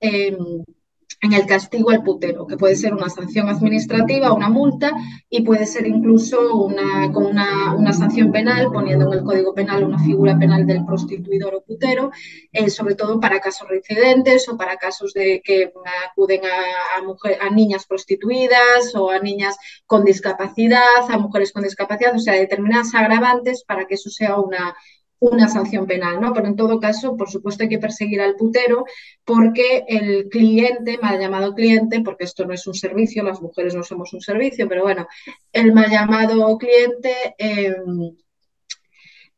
[1.21, 4.93] en el castigo al putero, que puede ser una sanción administrativa, una multa,
[5.29, 9.99] y puede ser incluso una, con una, sanción penal, poniendo en el Código Penal una
[9.99, 12.11] figura penal del prostituidor o putero,
[12.53, 15.73] eh, sobre todo para casos reincidentes o para casos de que
[16.09, 19.57] acuden a, a niñas prostituidas o a niñas
[19.87, 24.77] con discapacidad, a mujeres con discapacidad, o sea, determinadas agravantes para que eso sea una
[25.21, 26.33] una sanción penal, ¿no?
[26.33, 28.85] Pero en todo caso, por supuesto, hay que perseguir al putero
[29.25, 33.83] porque el cliente, mal llamado cliente, porque esto no es un servicio, las mujeres no
[33.83, 35.07] somos un servicio, pero bueno,
[35.53, 38.17] el mal llamado cliente em,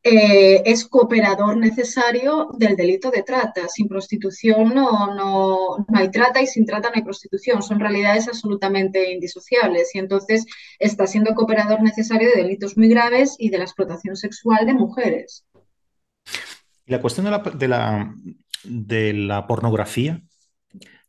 [0.03, 3.67] eh, es cooperador necesario del delito de trata.
[3.67, 7.61] Sin prostitución no, no, no hay trata y sin trata no hay prostitución.
[7.61, 10.45] Son realidades absolutamente indisociables y entonces
[10.79, 15.45] está siendo cooperador necesario de delitos muy graves y de la explotación sexual de mujeres.
[16.91, 17.31] La cuestión de
[17.69, 18.13] la,
[18.65, 20.21] de la, pornografía,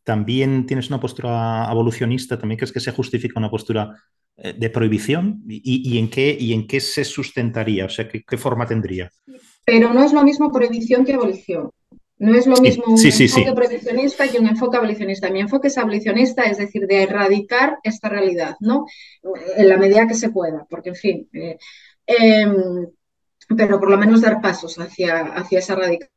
[0.04, 2.38] ¿también tienes una postura abolicionista?
[2.38, 3.92] ¿También crees que se justifica una postura
[4.36, 5.42] eh, de prohibición?
[5.48, 7.86] ¿Y, en, qué, ¿Y en qué se sustentaría?
[7.86, 9.10] O sea, ¿qué, forma tendría?
[9.64, 11.70] Pero no es lo mismo prohibición que abolición.
[12.16, 15.30] No es lo mismo un enfoque prohibicionista que un enfoque abolicionista.
[15.30, 18.86] Mi enfoque es abolicionista, es decir, de erradicar esta realidad, ¿no?
[19.56, 21.58] En la medida que se pueda, porque, en fin, eh,
[22.06, 22.86] em,
[23.56, 26.12] pero por lo menos dar pasos hacia, hacia esa erradicación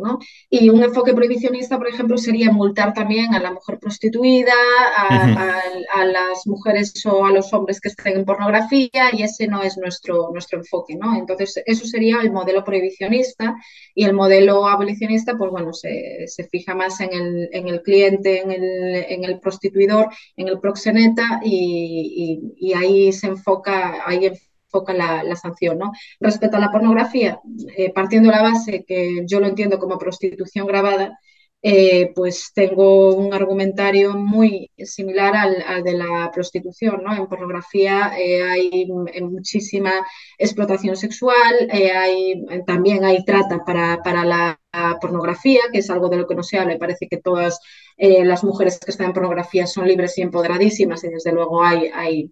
[0.00, 0.18] ¿no?
[0.50, 4.52] Y un enfoque prohibicionista, por ejemplo, sería multar también a la mujer prostituida,
[4.96, 9.76] a, las mujeres o a los hombres que estén en pornografía, y ese no es
[9.76, 11.16] nuestro, nuestro enfoque, ¿no?
[11.16, 13.56] Entonces, eso sería el modelo prohibicionista
[13.94, 18.52] y el modelo abolicionista, pues bueno, se, fija más en el, en el cliente, en
[18.52, 24.47] el, en el, prostituidor, en el proxeneta, y, y, y ahí se enfoca, ahí enfoca
[24.88, 25.78] la, sanción.
[25.78, 25.92] ¿no?
[26.20, 27.40] Respecto a la pornografía,
[27.76, 31.18] eh, partiendo de la base que yo lo entiendo como prostitución grabada,
[31.60, 37.02] eh, pues tengo un argumentario muy similar al, de la prostitución.
[37.02, 37.14] ¿no?
[37.14, 38.86] En pornografía eh, hay
[39.22, 39.92] muchísima
[40.38, 44.60] explotación sexual, hay, también hay trata para, la
[45.00, 46.74] pornografía, que es algo de lo que no se habla.
[46.74, 47.58] Me parece que todas
[47.96, 52.30] las mujeres que están en pornografía son libres y empoderadísimas y desde luego hay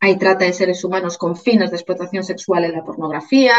[0.00, 3.54] hay trata de seres humanos con fines de explotación sexual en la pornografía.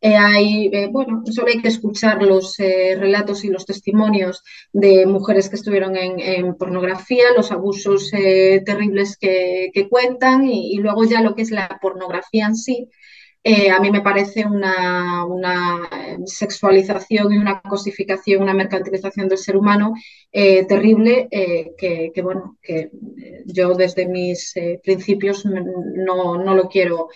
[0.00, 5.06] Eh, hay, eh, bueno, solo hay que escuchar los eh, relatos y los testimonios de
[5.06, 11.42] mujeres que estuvieron en, pornografía, los abusos terribles que, cuentan y, luego ya lo que
[11.42, 12.88] es la pornografía en sí,
[13.44, 15.24] eh, a mí me parece una,
[16.26, 19.94] sexualización y una cosificación, una mercantilización del ser humano
[20.32, 22.90] eh, terrible eh, que, bueno, que
[23.46, 27.08] yo desde mis principios no, lo quiero.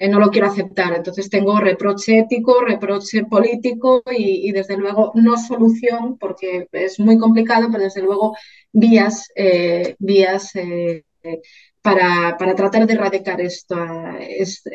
[0.00, 0.94] no lo quiero aceptar.
[0.94, 7.68] Entonces tengo reproche ético, reproche político y, desde luego no solución, porque es muy complicado,
[7.70, 8.34] pero desde luego
[8.72, 9.28] vías,
[9.98, 10.52] vías
[11.86, 13.76] para, tratar de erradicar esto,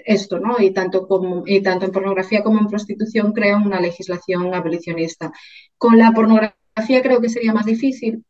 [0.05, 0.61] esto ¿no?
[0.61, 5.31] Y tanto, como, y tanto en pornografía como en prostitución creo una legislación abolicionista.
[5.77, 8.23] Con la pornografía creo que sería más difícil,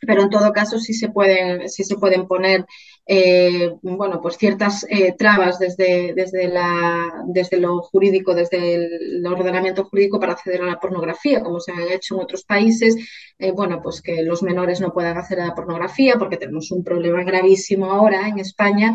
[0.00, 2.64] pero en todo caso sí se pueden, sí se pueden poner
[3.04, 9.84] eh, bueno, pues ciertas eh, trabas desde, desde, la, desde lo jurídico, desde el, ordenamiento
[9.84, 12.96] jurídico para acceder a la pornografía, como se ha hecho en otros países,
[13.38, 16.84] eh, bueno, pues que los menores no puedan acceder a la pornografía porque tenemos un
[16.84, 18.94] problema gravísimo ahora en España,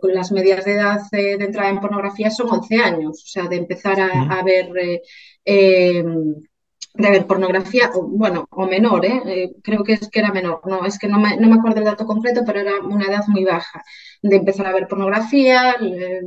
[0.00, 3.56] con las medidas de edad de entrada en pornografía son 11 años, o sea, de
[3.56, 4.70] empezar a, a ver
[6.94, 9.22] de ver pornografía, o, bueno, o menor, ¿eh?
[9.26, 9.52] ¿eh?
[9.62, 11.84] creo que es que era menor, no, es que no me, no me, acuerdo el
[11.84, 13.82] dato concreto, pero era una edad muy baja
[14.22, 15.76] de empezar a ver pornografía,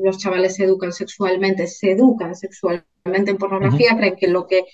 [0.01, 4.65] los chavales se educan sexualmente, se educan sexualmente en pornografía, creen que lo que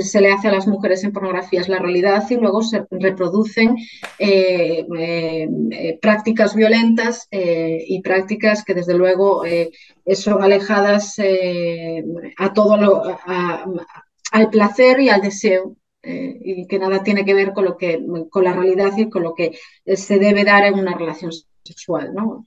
[0.00, 3.76] se le hace a las mujeres en pornografía es la realidad y luego se reproducen
[4.18, 9.44] eh, eh, prácticas violentas y prácticas que desde luego
[10.14, 11.16] son alejadas
[12.36, 13.64] a todo lo, a,
[14.32, 18.00] al placer y al deseo, eh, y que nada tiene que ver con, lo que,
[18.30, 19.58] con la realidad y con lo que
[19.96, 21.32] se debe dar en una relación
[21.64, 22.14] sexual.
[22.14, 22.46] ¿no?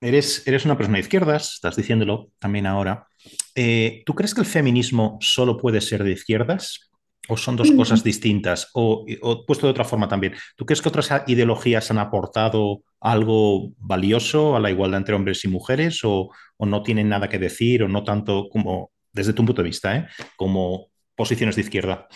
[0.00, 3.06] Eres, eres una persona de izquierdas, estás diciéndolo también ahora.
[3.54, 6.90] Eh, ¿Tú crees que el feminismo solo puede ser de izquierdas?
[7.28, 8.70] ¿O son dos cosas distintas?
[8.74, 9.04] O,
[9.46, 14.60] puesto de otra forma también, ¿tú crees que otras ideologías han aportado algo valioso a
[14.60, 16.04] la igualdad entre hombres y mujeres?
[16.04, 17.82] ¿O, o no tienen nada que decir?
[17.82, 20.06] ¿O no tanto como, desde tu punto de vista, ¿eh?
[20.36, 22.08] como posiciones de izquierda?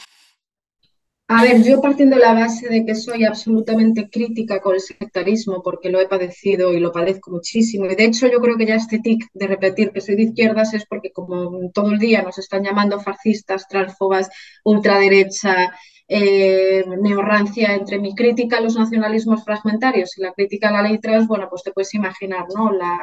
[1.33, 5.63] A ver, yo partiendo de la base de que soy absolutamente crítica con el sectarismo,
[5.63, 8.75] porque lo he padecido y lo padezco muchísimo, y de hecho yo creo que ya
[8.75, 12.39] este tic de repetir que soy de izquierdas es porque como todo el día nos
[12.39, 14.29] están llamando fascistas, transfobas,
[14.65, 15.73] ultraderecha,
[16.09, 20.99] eh, neorrancia, entre mi crítica a los nacionalismos fragmentarios y la crítica a la ley
[20.99, 22.73] trans, bueno, pues te puedes imaginar, ¿no?
[22.73, 22.99] La,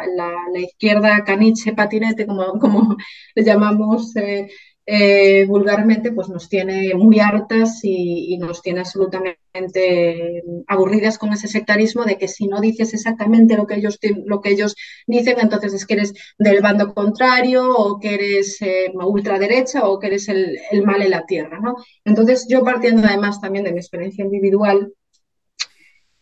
[0.59, 2.97] izquierda caniche, patinete, como, como
[3.35, 4.49] le llamamos eh,
[4.89, 12.05] eh, vulgarmente pues nos tiene muy hartas y, nos tiene absolutamente aburridas con ese sectarismo
[12.05, 14.75] de que si no dices exactamente lo que ellos, lo que ellos
[15.05, 20.07] dicen, entonces es que eres del bando contrario o que eres eh, ultraderecha o que
[20.07, 21.59] eres el, el, mal en la tierra.
[21.59, 21.75] ¿no?
[22.05, 24.93] Entonces yo partiendo además también de mi experiencia individual,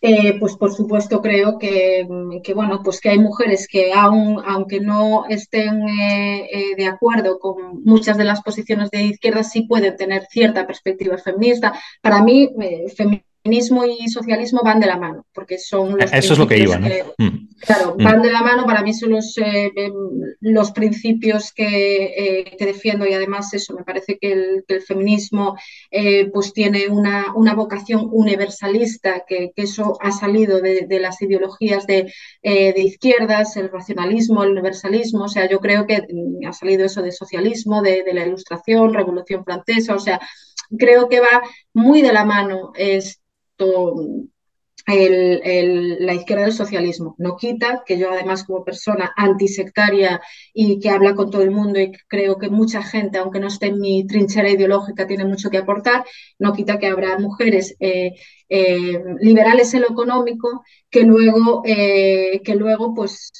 [0.07, 2.05] eh, pues por supuesto creo que,
[2.53, 7.83] bueno, pues que hay mujeres que aún, aunque no estén eh, eh, de acuerdo con
[7.83, 11.73] muchas de las posiciones de izquierda, sí pueden tener cierta perspectiva feminista.
[12.01, 12.49] Para mí,
[12.95, 16.77] feminismo y socialismo van de la mano, porque son los Eso es lo que iba,
[16.77, 16.87] ¿no?
[17.17, 17.45] Mm.
[17.59, 18.03] Claro, mm.
[18.03, 19.93] van de la mano, para mí son los, eh, em,
[20.41, 25.55] los principios eh, que, defiendo y además eso, me parece que el, feminismo
[25.89, 32.11] eh, pues tiene una, una, vocación universalista, que, eso ha salido de, las ideologías de,
[32.75, 37.11] izquierdas, el racionalismo, el universalismo, o sea, yo creo que mm, ha salido eso de
[37.11, 40.19] socialismo, de, de la ilustración, revolución francesa, o sea,
[40.77, 41.41] creo que va
[41.73, 42.71] muy de la mano
[44.87, 47.15] la izquierda del socialismo.
[47.17, 50.21] No quita que yo además como persona antisectaria
[50.53, 53.67] y que habla con todo el mundo y creo que mucha gente, aunque no esté
[53.67, 56.05] en mi trinchera ideológica, tiene mucho que aportar,
[56.37, 58.11] no quita que habrá mujeres eh,
[58.47, 63.31] eh, liberales en lo económico que luego, eh, que luego pues,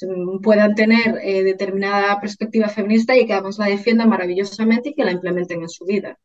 [0.42, 1.14] puedan tener
[1.44, 5.86] determinada perspectiva feminista y que además la defiendan maravillosamente y que la implementen en su
[5.86, 6.18] vida.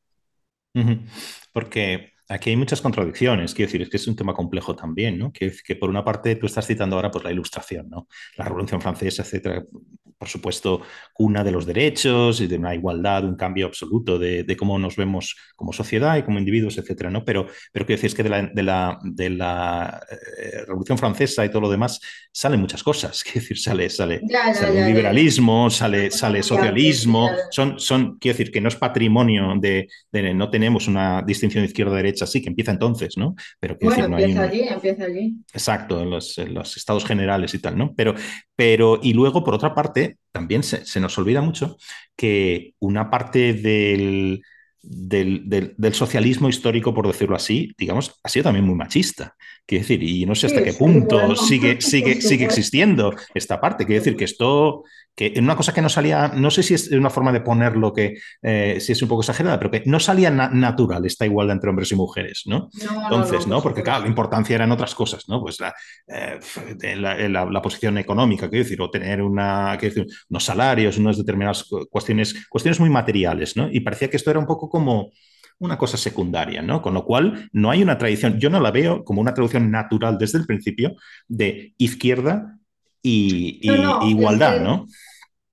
[1.53, 5.33] Porque aquí hay muchas contradicciones, quiero decir, es que es un tema complejo también, ¿no?
[5.33, 8.07] Que, que por una parte tú estás citando ahora pues, la ilustración, ¿no?
[8.37, 9.65] La Revolución Francesa, etcétera,
[10.21, 10.83] por supuesto,
[11.15, 15.35] cuna de los derechos y de una igualdad, un cambio absoluto de, cómo nos vemos
[15.57, 17.25] como sociedad y como individuos, etcétera, ¿no?
[17.25, 21.43] Pero, pero quiero decir, es que de la, de la, de la eh, Revolución Francesa
[21.47, 21.99] y todo lo demás
[22.31, 24.21] salen muchas cosas, quiero decir, sale, sale,
[24.53, 29.89] sale liberalismo, sale, sale socialismo, son, son, quiero decir, que no es patrimonio de,
[30.35, 33.35] no tenemos una distinción izquierda-derecha, sí, que empieza entonces, ¿no?
[33.59, 35.37] Pero bueno, decir, no empieza allí, empieza allí.
[35.53, 37.95] Exacto, en los, en los estados generales y tal, ¿no?
[37.95, 38.15] Pero,
[38.55, 41.77] pero, y luego, por otra parte, también se, nos olvida mucho
[42.17, 44.43] que una parte del,
[44.83, 49.35] del, socialismo histórico, por decirlo así, digamos, ha sido también muy machista.
[49.67, 53.87] Quiero decir, y no sé hasta qué punto sigue, sigue, sigue existiendo esta parte.
[53.87, 54.85] Quiero decir que esto
[55.15, 57.93] que en una cosa que no salía, no sé si es una forma de ponerlo
[57.93, 61.71] que eh, si es un poco exagerada, pero que no salía natural esta igualdad entre
[61.71, 62.71] hombres y mujeres, ¿no?
[63.03, 63.63] Entonces, ¿no?
[63.63, 65.41] Porque claro, la importancia eran otras cosas, ¿no?
[65.43, 65.75] Pues la,
[66.07, 72.47] eh, la, posición económica, quiero decir, o tener una, decir, unos salarios, unas determinadas cuestiones,
[72.49, 73.69] cuestiones muy materiales, ¿no?
[73.71, 75.11] Y parecía que esto era un poco como
[75.59, 76.81] una cosa secundaria, ¿no?
[76.81, 80.17] Con lo cual no hay una tradición, yo no la veo como una traducción natural
[80.19, 80.95] desde el principio
[81.29, 82.57] de izquierda
[83.03, 83.61] y,
[84.09, 84.87] igualdad, ¿no?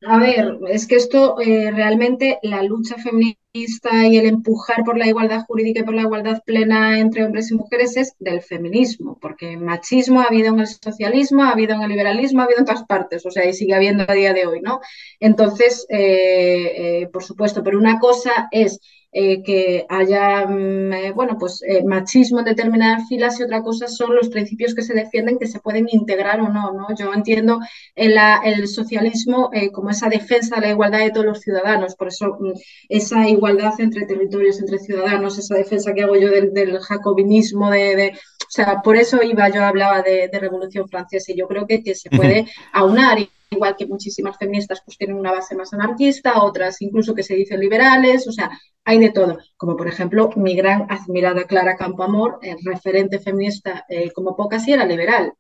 [0.06, 5.08] A ver, es que esto eh, realmente la lucha feminista y el empujar por la
[5.08, 9.58] igualdad jurídica y por la igualdad plena entre hombres y mujeres es del feminismo, porque
[9.58, 12.86] machismo ha habido en el socialismo, ha habido en el liberalismo, ha habido en todas
[12.86, 14.82] partes, o sea, y sigue habiendo a día de hoy, ¿no?
[15.20, 18.80] Entonces, eh, eh, por supuesto, pero una cosa es
[19.20, 23.88] eh, que haya, mm, eh, bueno, pues eh, machismo en determinadas filas y otra cosa
[23.88, 26.86] son los principios que se defienden que se pueden integrar o no, ¿no?
[26.96, 27.60] Yo entiendo
[27.96, 32.38] el, el socialismo como esa defensa de la igualdad de todos los ciudadanos, por eso
[32.40, 32.52] mm,
[32.90, 38.52] esa igualdad entre territorios, entre ciudadanos, esa defensa que hago yo del, jacobinismo, de, o
[38.52, 42.12] sea, por eso iba, yo hablaba de, Revolución Francesa y yo creo que, que se
[42.12, 43.18] puede aunar
[43.50, 47.60] igual que muchísimas feministas pues tienen una base más anarquista, otras incluso que se dicen
[47.60, 48.52] liberales, o sea,
[48.84, 54.12] hay de todo, como por ejemplo mi gran admirada Clara Campoamor, el referente feminista eh,
[54.12, 55.34] como pocas y era liberal.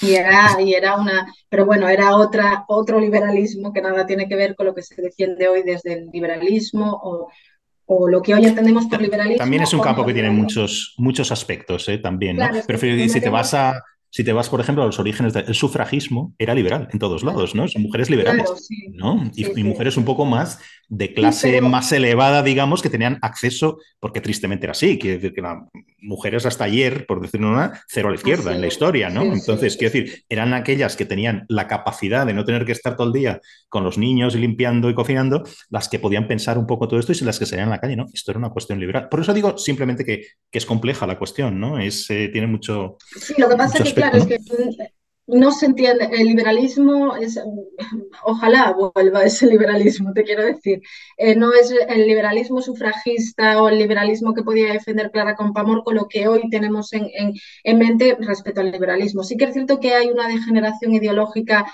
[0.00, 4.36] Y era, y era una, pero bueno, era otra, otro liberalismo que nada tiene que
[4.36, 7.28] ver con lo que se defiende hoy desde el liberalismo o,
[7.86, 9.38] o lo que hoy entendemos por liberalismo.
[9.38, 11.98] También es un campo que tiene muchos, muchos aspectos, ¿eh?
[11.98, 12.46] también, ¿no?
[12.64, 16.34] Pero si te vas a, si te vas, por ejemplo, a los orígenes del sufragismo,
[16.38, 17.68] era liberal en todos lados, ¿no?
[17.68, 18.50] Son mujeres liberales,
[18.92, 19.30] ¿no?
[19.34, 20.60] Y, mujeres un poco más
[20.90, 25.40] de clase más elevada, digamos, que tenían acceso, porque tristemente era así, quiere decir que
[25.40, 25.58] las
[26.00, 29.22] mujeres hasta ayer, por decirlo una, cero a la izquierda en la historia, ¿no?
[29.22, 33.06] Entonces, quiero decir, eran aquellas que tenían la capacidad de no tener que estar todo
[33.06, 36.98] el día con los niños limpiando y cocinando, las que podían pensar un poco todo
[36.98, 38.06] esto y las que salían a la calle, ¿no?
[38.12, 39.08] Esto era una cuestión liberal.
[39.08, 41.78] Por eso digo simplemente que, es compleja la cuestión, ¿no?
[41.78, 42.96] Es, eh, tiene mucho...
[43.16, 44.38] Sí, lo que pasa es que claro, es que
[45.32, 47.40] no se entiende, el liberalismo es,
[48.24, 50.80] ojalá vuelva ese liberalismo, te quiero decir,
[51.16, 55.94] eh, no es el liberalismo sufragista o el liberalismo que podía defender Clara Compamor con
[55.94, 57.08] lo que hoy tenemos en,
[57.78, 59.22] mente respecto al liberalismo.
[59.22, 61.72] Sí que es cierto que hay una degeneración ideológica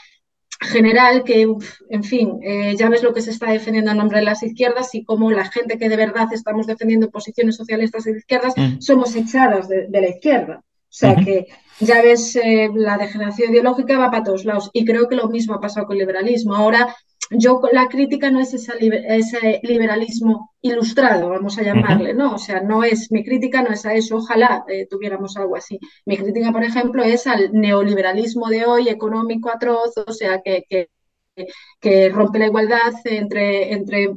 [0.61, 1.47] general que,
[1.91, 4.95] en fin, eh, ya ves lo que se está defendiendo en nombre de las izquierdas
[4.95, 8.81] y cómo la gente que de verdad estamos defendiendo posiciones socialistas y de izquierdas mm.
[8.81, 10.63] somos echadas de la izquierda.
[10.65, 11.47] O sea que
[11.81, 14.71] ya ves, eh, la degeneración ideológica va para todos lados.
[14.73, 16.55] Y creo que lo mismo ha pasado con el liberalismo.
[16.55, 16.95] Ahora,
[17.31, 22.35] yo la crítica no es ese liberalismo ilustrado, vamos a llamarle, ¿no?
[22.35, 25.79] O sea, no es, mi crítica no es a eso, ojalá eh, tuviéramos algo así.
[26.05, 30.65] Mi crítica, por ejemplo, es al neoliberalismo de hoy, económico atroz, o sea, que,
[31.81, 34.15] que, rompe la igualdad entre, entre,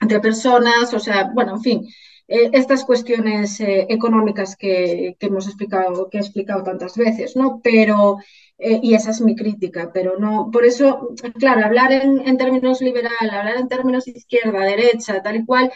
[0.00, 1.88] entre personas, o sea, bueno, en fin,
[2.30, 7.60] eh, estas cuestiones eh, económicas que, hemos explicado, que he explicado tantas veces, ¿no?
[7.62, 8.18] Pero,
[8.62, 13.30] y esa es mi crítica, pero no, por eso, claro, hablar en, en términos liberal,
[13.30, 15.72] hablar en términos izquierda, derecha, tal y cual,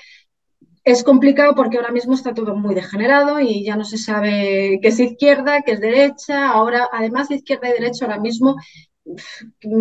[0.84, 4.88] es complicado porque ahora mismo está todo muy degenerado y ya no se sabe qué
[4.88, 6.50] es izquierda, qué es derecha.
[6.50, 8.56] Ahora, además, izquierda y derecha ahora mismo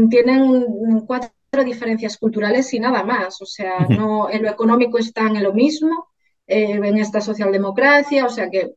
[0.09, 0.65] tienen
[1.05, 1.31] cuatro
[1.65, 3.41] diferencias culturales y nada más.
[3.41, 6.12] O sea, no, en lo económico están en lo mismo,
[6.53, 8.71] eh, en esta socialdemocracia, o sea que...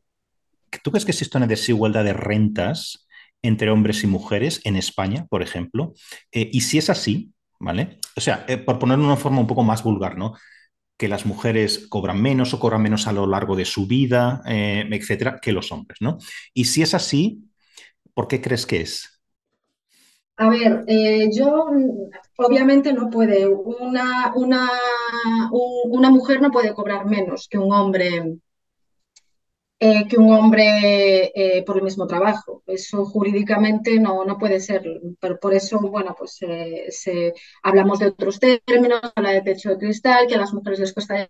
[0.83, 3.07] ¿Tú crees que existe una desigualdad de rentas
[3.41, 5.93] entre hombres y mujeres en España, por ejemplo?
[6.31, 7.99] Eh, y si es así, ¿vale?
[8.15, 10.33] O sea, eh, por ponerlo de una forma un poco más vulgar, ¿no?
[10.99, 15.37] que las mujeres cobran menos o cobran menos a lo largo de su vida, etcétera,
[15.39, 16.17] que los hombres, ¿no?
[16.55, 17.43] Y si es así,
[18.15, 19.16] ¿por qué crees que es?
[20.39, 21.65] A ver, eh, yo
[22.37, 24.69] obviamente no puede, una, una,
[25.51, 28.37] una, mujer no puede cobrar menos que un hombre,
[29.79, 32.61] eh, que un hombre eh, por el mismo trabajo.
[32.67, 34.83] Eso jurídicamente no, no puede ser,
[35.19, 36.37] pero por eso, bueno, pues
[36.89, 37.33] se,
[37.63, 41.27] hablamos de otros términos, habla de techo de cristal, que a las mujeres les cuesta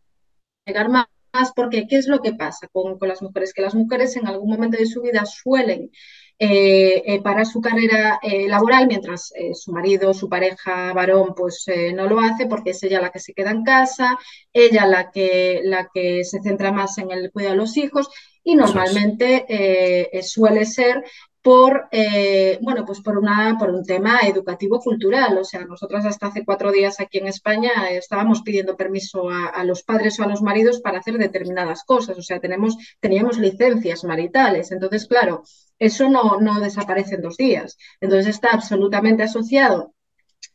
[0.66, 1.08] llegar más
[1.56, 3.54] porque ¿qué es lo que pasa con, con, las mujeres?
[3.54, 5.92] Que las mujeres en algún momento de su vida suelen
[6.40, 11.66] eh, eh, para su carrera eh, laboral, mientras su marido, su pareja varón, pues
[11.96, 14.20] no lo hace porque es ella la que se queda en casa,
[14.54, 18.10] ella la que, la que se centra más en el cuidado de los hijos
[18.44, 21.04] y normalmente suele ser
[21.42, 25.38] por, eh, bueno, pues por, una, por un tema educativo-cultural.
[25.38, 29.84] O sea, nosotras hasta hace cuatro días aquí en España estábamos pidiendo permiso a, los
[29.84, 32.18] padres o a los maridos para hacer determinadas cosas.
[32.18, 34.72] O sea, tenemos, teníamos licencias maritales.
[34.72, 35.44] Entonces, claro,
[35.80, 37.78] eso no, no desaparece en dos días.
[38.02, 39.94] Entonces está absolutamente asociado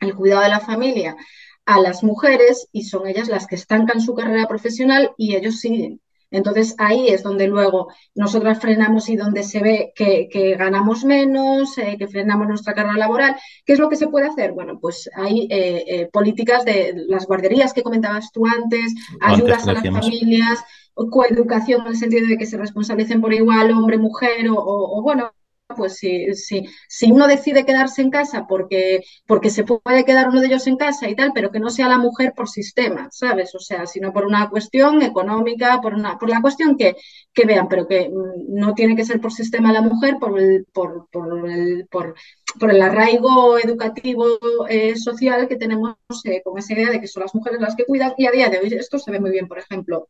[0.01, 1.17] el cuidado de la familia
[1.65, 6.01] a las mujeres y son ellas las que estancan su carrera profesional y ellos siguen.
[6.33, 11.97] Entonces ahí es donde luego nosotras frenamos y donde se ve que, ganamos menos, eh,
[11.99, 13.37] que frenamos nuestra carrera laboral.
[13.65, 14.53] ¿Qué es lo que se puede hacer?
[14.53, 19.75] Bueno, pues hay eh, eh, políticas de las guarderías que comentabas tú antes, ayudas a
[19.75, 20.65] las familias,
[20.95, 25.31] coeducación en el sentido de que se responsabilicen por igual hombre, mujer o bueno,
[25.75, 30.41] pues si, si, si, uno decide quedarse en casa porque, porque se puede quedar uno
[30.41, 33.55] de ellos en casa y tal, pero que no sea la mujer por sistema, ¿sabes?
[33.55, 36.97] O sea, sino por una cuestión económica, por, una, por la cuestión que,
[37.33, 40.67] que vean, pero que mm, no tiene que ser por sistema la mujer, por el,
[40.73, 42.15] por, por el, por,
[42.59, 44.27] por el arraigo educativo
[44.69, 47.85] eh, social que tenemos eh, con esa idea de que son las mujeres las que
[47.85, 50.09] cuidan y a día de hoy esto se ve muy bien, por ejemplo,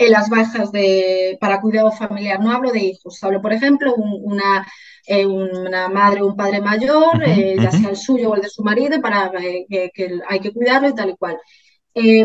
[0.00, 2.40] en las bajas de, para cuidado familiar.
[2.40, 4.66] No hablo de hijos, hablo, por ejemplo, una,
[5.06, 8.48] eh, una madre o un padre mayor, eh, ya sea el suyo o el de
[8.48, 11.38] su marido, para eh, que, hay que cuidarlo y tal y cual.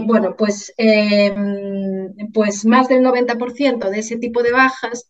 [0.06, 0.74] bueno, pues,
[2.34, 5.10] pues más del 90% de ese tipo de bajas,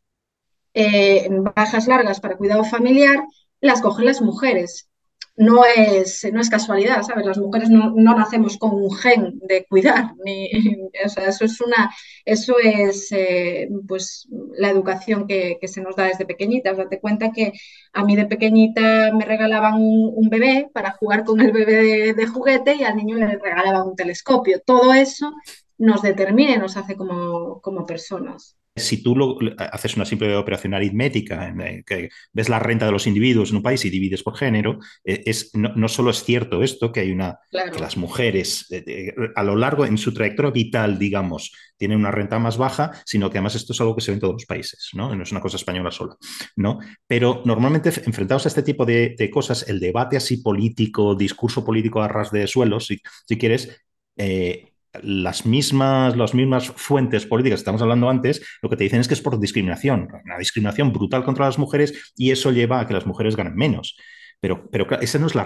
[1.56, 3.24] bajas largas para cuidado familiar,
[3.62, 4.90] las cogen las mujeres
[5.38, 7.26] no es, no es casualidad, ¿sabes?
[7.26, 10.50] Las mujeres no, nacemos con un gen de cuidar, ni,
[10.94, 11.94] eso es una,
[12.24, 16.78] eso es eh, pues la educación que, se nos da desde pequeñitas.
[16.78, 17.52] Date cuenta que
[17.94, 22.76] a mí de pequeñita me regalaban un, bebé para jugar con el bebé de, juguete
[22.76, 24.62] y al niño le regalaban un telescopio.
[24.66, 25.34] Todo eso
[25.78, 29.38] nos determina y nos hace como, como personas si tú lo,
[29.72, 31.54] haces una simple operación aritmética,
[31.86, 35.24] que ves la renta de los individuos en un país y divides por género, eh,
[35.26, 39.56] es, no, solo es cierto esto, que hay una que las mujeres eh, a lo
[39.56, 43.72] largo en su trayectoria vital, digamos, tienen una renta más baja, sino que además esto
[43.72, 45.16] es algo que se ve en todos los países, ¿no?
[45.16, 46.18] No es una cosa española sola,
[46.58, 46.80] ¿no?
[47.08, 52.08] Pero normalmente enfrentados a este tipo de, cosas, el debate así político, discurso político a
[52.10, 53.84] ras de suelo, si, si quieres,
[54.18, 59.00] eh, las mismas, las mismas fuentes políticas que estamos hablando antes, lo que te dicen
[59.00, 62.88] es que es por discriminación, una discriminación brutal contra las mujeres y eso lleva a
[62.88, 63.98] que las mujeres ganen menos.
[64.42, 65.44] Pero, pero esa no es la,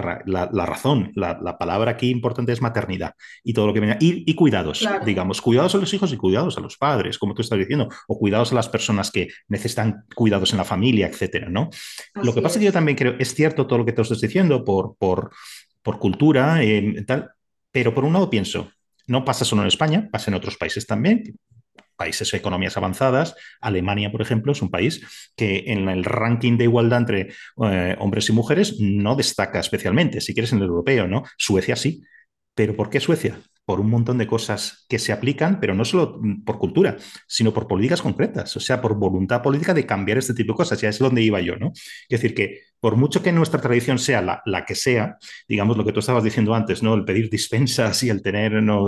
[0.66, 1.12] razón.
[1.16, 3.14] La, palabra aquí importante es maternidad
[3.44, 3.98] y todo lo que viene.
[4.02, 7.42] Y, y cuidados, digamos, cuidados a los hijos y cuidados a los padres, como tú
[7.42, 11.70] estás diciendo, o cuidados a las personas que necesitan cuidados en la familia, etcétera, ¿no?
[12.16, 14.20] lo que pasa es que yo también creo, es cierto todo lo que te estás
[14.20, 15.32] diciendo por, por,
[15.82, 17.32] por cultura, eh, tal,
[17.72, 18.72] pero por un lado pienso,
[19.10, 21.36] no pasa solo en España, pasa en otros países también,
[21.98, 23.36] países economías avanzadas.
[23.60, 25.02] Alemania, por ejemplo, es un país
[25.36, 27.34] que en el ranking de igualdad entre
[27.64, 31.24] eh, hombres y mujeres no destaca especialmente, si quieres en el europeo, ¿no?
[31.38, 32.04] Suecia sí.
[32.56, 33.40] ¿Pero por qué Suecia?
[33.70, 36.98] Por un montón de cosas que se aplican, pero no solo por cultura,
[37.28, 40.82] sino por políticas concretas, o sea, por voluntad política de cambiar este tipo de cosas.
[40.82, 41.68] Ya es donde iba yo, ¿no?
[41.76, 45.86] Es decir, que por mucho que nuestra tradición sea la, la que sea, digamos lo
[45.86, 46.96] que tú estabas diciendo antes, ¿no?
[46.96, 48.88] El pedir dispensas y el tener, no,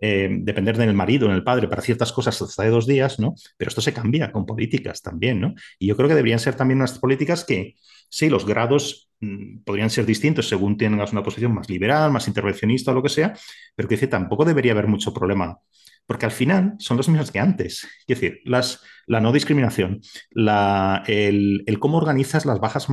[0.00, 3.36] eh, depender del marido, en el padre para ciertas cosas hasta de dos días, ¿no?
[3.56, 5.54] Pero esto se cambia con políticas también, ¿no?
[5.78, 7.76] Y yo creo que deberían ser también unas políticas que,
[8.08, 12.90] sí, los grados mm, podrían ser distintos según tengas una posición más liberal, más intervencionista
[12.90, 13.34] o lo que sea,
[13.74, 15.58] pero que dice, tampoco debería haber mucho problema,
[16.06, 17.84] porque al final son los mismos que antes.
[17.84, 22.88] Es decir, las, la no discriminación, la, el, el, cómo organizas las bajas,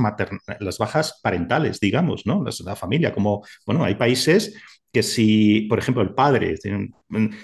[0.60, 2.44] las bajas parentales, digamos, ¿no?
[2.64, 4.54] la familia, como, bueno, hay países
[4.96, 6.54] que si, por ejemplo, el padre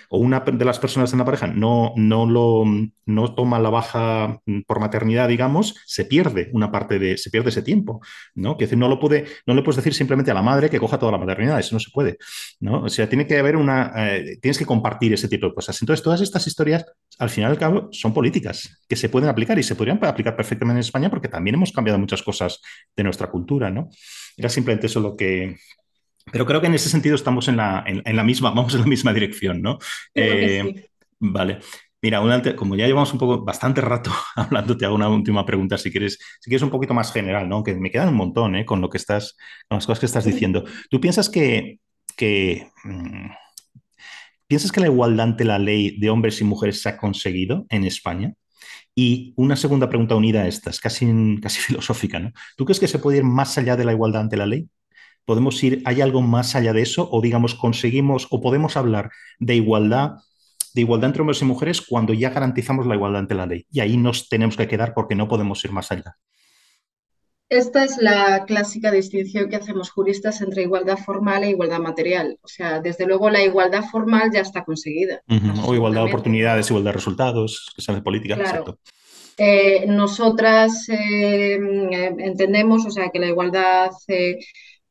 [0.09, 2.65] o una de las personas en la pareja no, no, lo,
[3.05, 7.61] no toma la baja por maternidad, digamos, se pierde una parte de, se pierde ese
[7.61, 8.01] tiempo,
[8.35, 8.57] ¿no?
[8.57, 11.12] Que no lo puede, no le puedes decir simplemente a la madre que coja toda
[11.12, 12.16] la maternidad, eso no se puede,
[12.59, 12.85] ¿no?
[12.85, 15.79] O sea, tiene que haber una, eh, tienes que compartir ese tipo de cosas.
[15.83, 16.87] Entonces, todas estas historias,
[17.19, 20.35] al final y al cabo, son políticas que se pueden aplicar y se podrían aplicar
[20.35, 22.62] perfectamente en España porque también hemos cambiado muchas cosas
[22.97, 23.91] de nuestra cultura, ¿no?
[24.39, 25.57] Era simplemente eso lo que,
[26.31, 28.86] pero creo que en ese sentido estamos en la, en, la misma, vamos en la
[28.86, 29.78] misma dirección, ¿no?
[30.15, 30.89] Eh,
[31.19, 31.59] vale.
[32.03, 32.20] Mira,
[32.57, 36.19] como ya llevamos un poco, bastante rato hablando, te hago una última pregunta, si quieres,
[36.40, 37.62] si quieres un poquito más general, ¿no?
[37.62, 38.65] Que me quedan un montón, ¿eh?
[38.66, 39.36] Con lo que estás,
[39.69, 40.65] con las cosas que estás diciendo.
[40.90, 41.78] ¿Tú piensas que,
[42.16, 43.31] que mm,
[44.49, 47.85] piensas que la igualdad ante la ley de hombres y mujeres se ha conseguido en
[47.85, 48.35] España?
[48.97, 51.07] Y una segunda pregunta unida a esta, es casi,
[51.40, 52.32] casi filosófica, ¿no?
[52.57, 54.69] ¿Tú crees que se puede ir más allá de la igualdad ante la ley?
[55.24, 57.09] Podemos ir, ¿hay algo más allá de eso?
[57.11, 60.16] O digamos, conseguimos o podemos hablar de igualdad,
[60.74, 63.66] de igualdad entre hombres y mujeres cuando ya garantizamos la igualdad ante la ley.
[63.70, 66.16] Y ahí nos tenemos que quedar porque no podemos ir más allá.
[67.53, 72.39] Esta es la clásica distinción que hacemos juristas entre igualdad formal e igualdad material.
[72.40, 75.23] O sea, desde luego la igualdad formal ya está conseguida.
[75.66, 78.36] O igualdad de oportunidades, igualdad de resultados, que sean de política.
[78.36, 78.78] Claro.
[79.36, 81.59] Eh, nosotras eh,
[82.19, 84.39] entendemos, o sea, que la igualdad eh,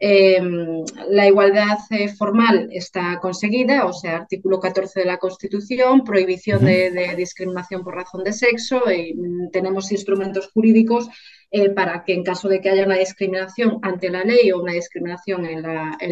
[0.03, 6.65] Em, la igualdad eh, formal está conseguida, o sea, artículo 14 de la Constitución, prohibición
[6.65, 11.07] de, discriminación por razón de sexo, y mm, tenemos instrumentos jurídicos
[11.51, 14.73] eh, para que en caso de que haya una discriminación ante la ley o una
[14.73, 15.61] discriminación en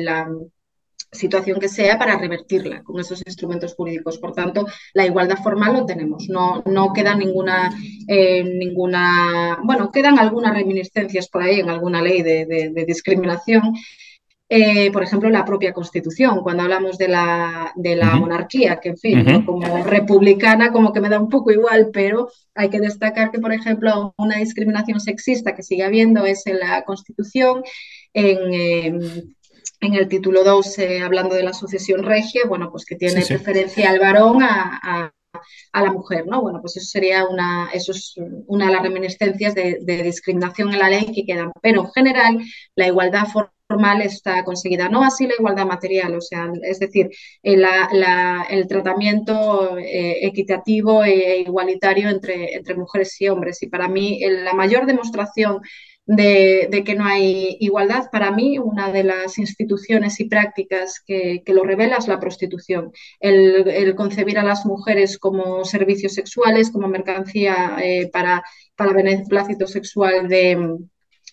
[0.06, 0.28] la
[1.12, 4.20] situación que sea para revertirla con esos instrumentos jurídicos.
[4.20, 7.72] Por tanto, la igualdad formal lo tenemos, no, no queda ninguna,
[8.08, 13.74] eh, ninguna, bueno, quedan algunas reminiscencias por ahí en alguna ley de, discriminación.
[14.52, 18.98] Eh, por ejemplo, la propia Constitución, cuando hablamos de la, de la monarquía, que en
[18.98, 23.38] fin, como republicana como que me da un poco igual, pero hay que destacar que,
[23.38, 27.62] por ejemplo, una discriminación sexista que sigue habiendo es en la Constitución,
[28.12, 29.36] en, em,
[29.82, 33.90] en el título 2, eh, hablando de la sucesión regia, bueno, pues que tiene preferencia
[33.90, 35.14] al varón a,
[35.74, 36.42] la mujer, ¿no?
[36.42, 38.16] Bueno, pues eso sería una, eso es
[38.48, 41.52] una de las reminiscencias de, discriminación en la ley que quedan.
[41.62, 42.40] Pero en general,
[42.76, 47.10] la igualdad formal está conseguida, no así la igualdad material, o sea, es decir,
[47.44, 47.64] el,
[48.50, 53.62] el tratamiento eh, equitativo e igualitario entre, entre mujeres y hombres.
[53.62, 55.62] Y para mí, la mayor demostración
[56.10, 58.10] de, que no hay igualdad.
[58.12, 62.92] Para mí, una de las instituciones y prácticas que, lo revela es la prostitución.
[63.20, 68.44] El, concebir a las mujeres como servicios sexuales, como mercancía eh, para,
[68.76, 70.78] para beneplácito sexual de,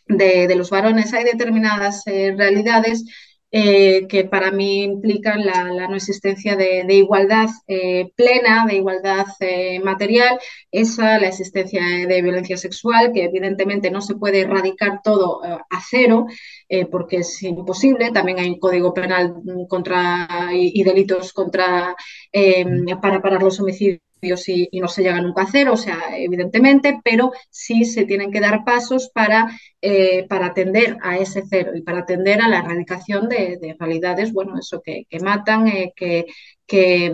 [0.09, 1.15] de, los varones.
[1.15, 3.05] Hay determinadas eh, realidades
[3.53, 9.81] eh, que para mí implican la, no existencia de, igualdad eh, plena, de igualdad eh,
[9.81, 10.39] material,
[10.71, 16.27] esa, la existencia de violencia sexual, que evidentemente no se puede erradicar todo a cero,
[16.91, 18.11] porque es imposible.
[18.11, 19.35] También hay un código penal
[19.69, 21.95] contra y, delitos contra
[23.01, 27.33] para parar los homicidios y, no se llega nunca a hacer, o sea, evidentemente, pero
[27.51, 32.01] sí se tienen que dar pasos para, eh, para atender a ese cero y para
[32.01, 36.27] atender a la erradicación de, realidades, bueno, eso que, matan, eh, que,
[36.67, 37.13] que,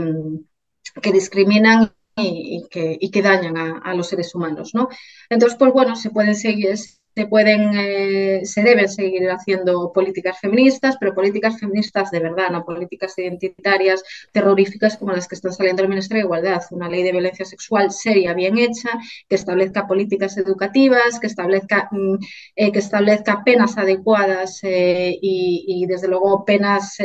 [1.01, 4.89] que, discriminan y, que, y que dañan a, a, los seres humanos, ¿no?
[5.29, 6.69] Entonces, pues bueno, se pueden seguir
[7.15, 12.65] se pueden, eh, se deben seguir haciendo políticas feministas, pero políticas feministas de verdad, no
[12.65, 14.03] políticas identitarias
[14.33, 16.63] terroríficas como las que están saliendo del Ministerio de Igualdad.
[16.71, 18.91] Una ley de violencia sexual seria, bien hecha,
[19.29, 22.17] que establezca políticas educativas, que establezca, mm,
[22.57, 26.97] eh, que establezca penas adecuadas eh, y, desde luego penas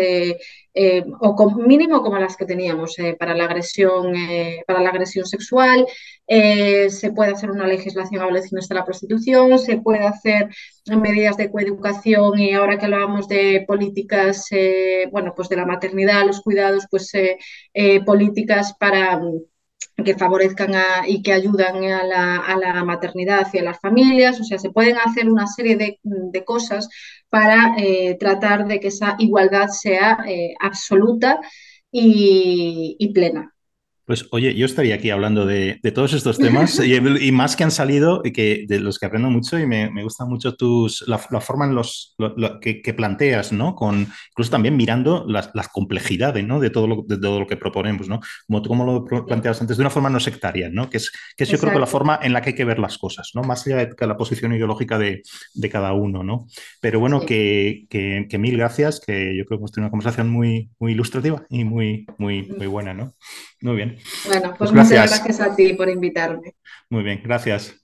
[0.80, 4.14] eh, o con, mínimo como las que teníamos eh, para, la agresión,
[4.68, 5.88] para la agresión sexual.
[6.28, 10.50] se puede hacer una legislación abolicionista de la prostitución, se puede hacer
[10.86, 14.46] medidas de coeducación y ahora que hablábamos de políticas,
[15.12, 17.12] bueno, pues de la maternidad, los cuidados, pues
[18.06, 19.20] políticas para
[20.04, 20.72] que favorezcan
[21.08, 22.04] y que ayudan a
[22.56, 24.40] la, maternidad y a las familias.
[24.40, 26.90] O sea, se pueden hacer una serie de, cosas
[27.30, 31.40] para eh, tratar de que esa igualdad sea eh, absoluta
[31.92, 33.57] y plena.
[34.08, 38.22] Pues oye, yo estaría aquí hablando de, todos estos temas y, más que han salido
[38.24, 41.66] y que de los que aprendo mucho y me, me gusta mucho tus, la, forma
[41.66, 43.76] en los lo, que, planteas, ¿no?
[43.76, 46.62] Con, incluso también mirando las, complejidades, ¿no?
[46.62, 48.22] De todo, lo, de todo lo que proponemos, ¿no?
[48.48, 50.90] Como tú como lo planteabas antes, de una forma no sectaria, ¿no?
[50.90, 52.80] Que es, que es yo creo que la forma en la que hay que ver
[52.80, 53.42] las cosas, ¿no?
[53.42, 55.22] Más allá de la posición ideológica de,
[55.54, 56.48] de cada uno, ¿no?
[56.80, 60.70] Pero bueno, que, que, mil gracias, que yo creo que hemos tenido una conversación muy,
[60.80, 63.14] muy ilustrativa y muy, muy, muy buena, ¿no?
[63.62, 63.97] Muy bien.
[64.26, 66.56] Bueno, pues, pues muchas gracias a ti por invitarme.
[66.90, 67.76] Muy bien, gracias.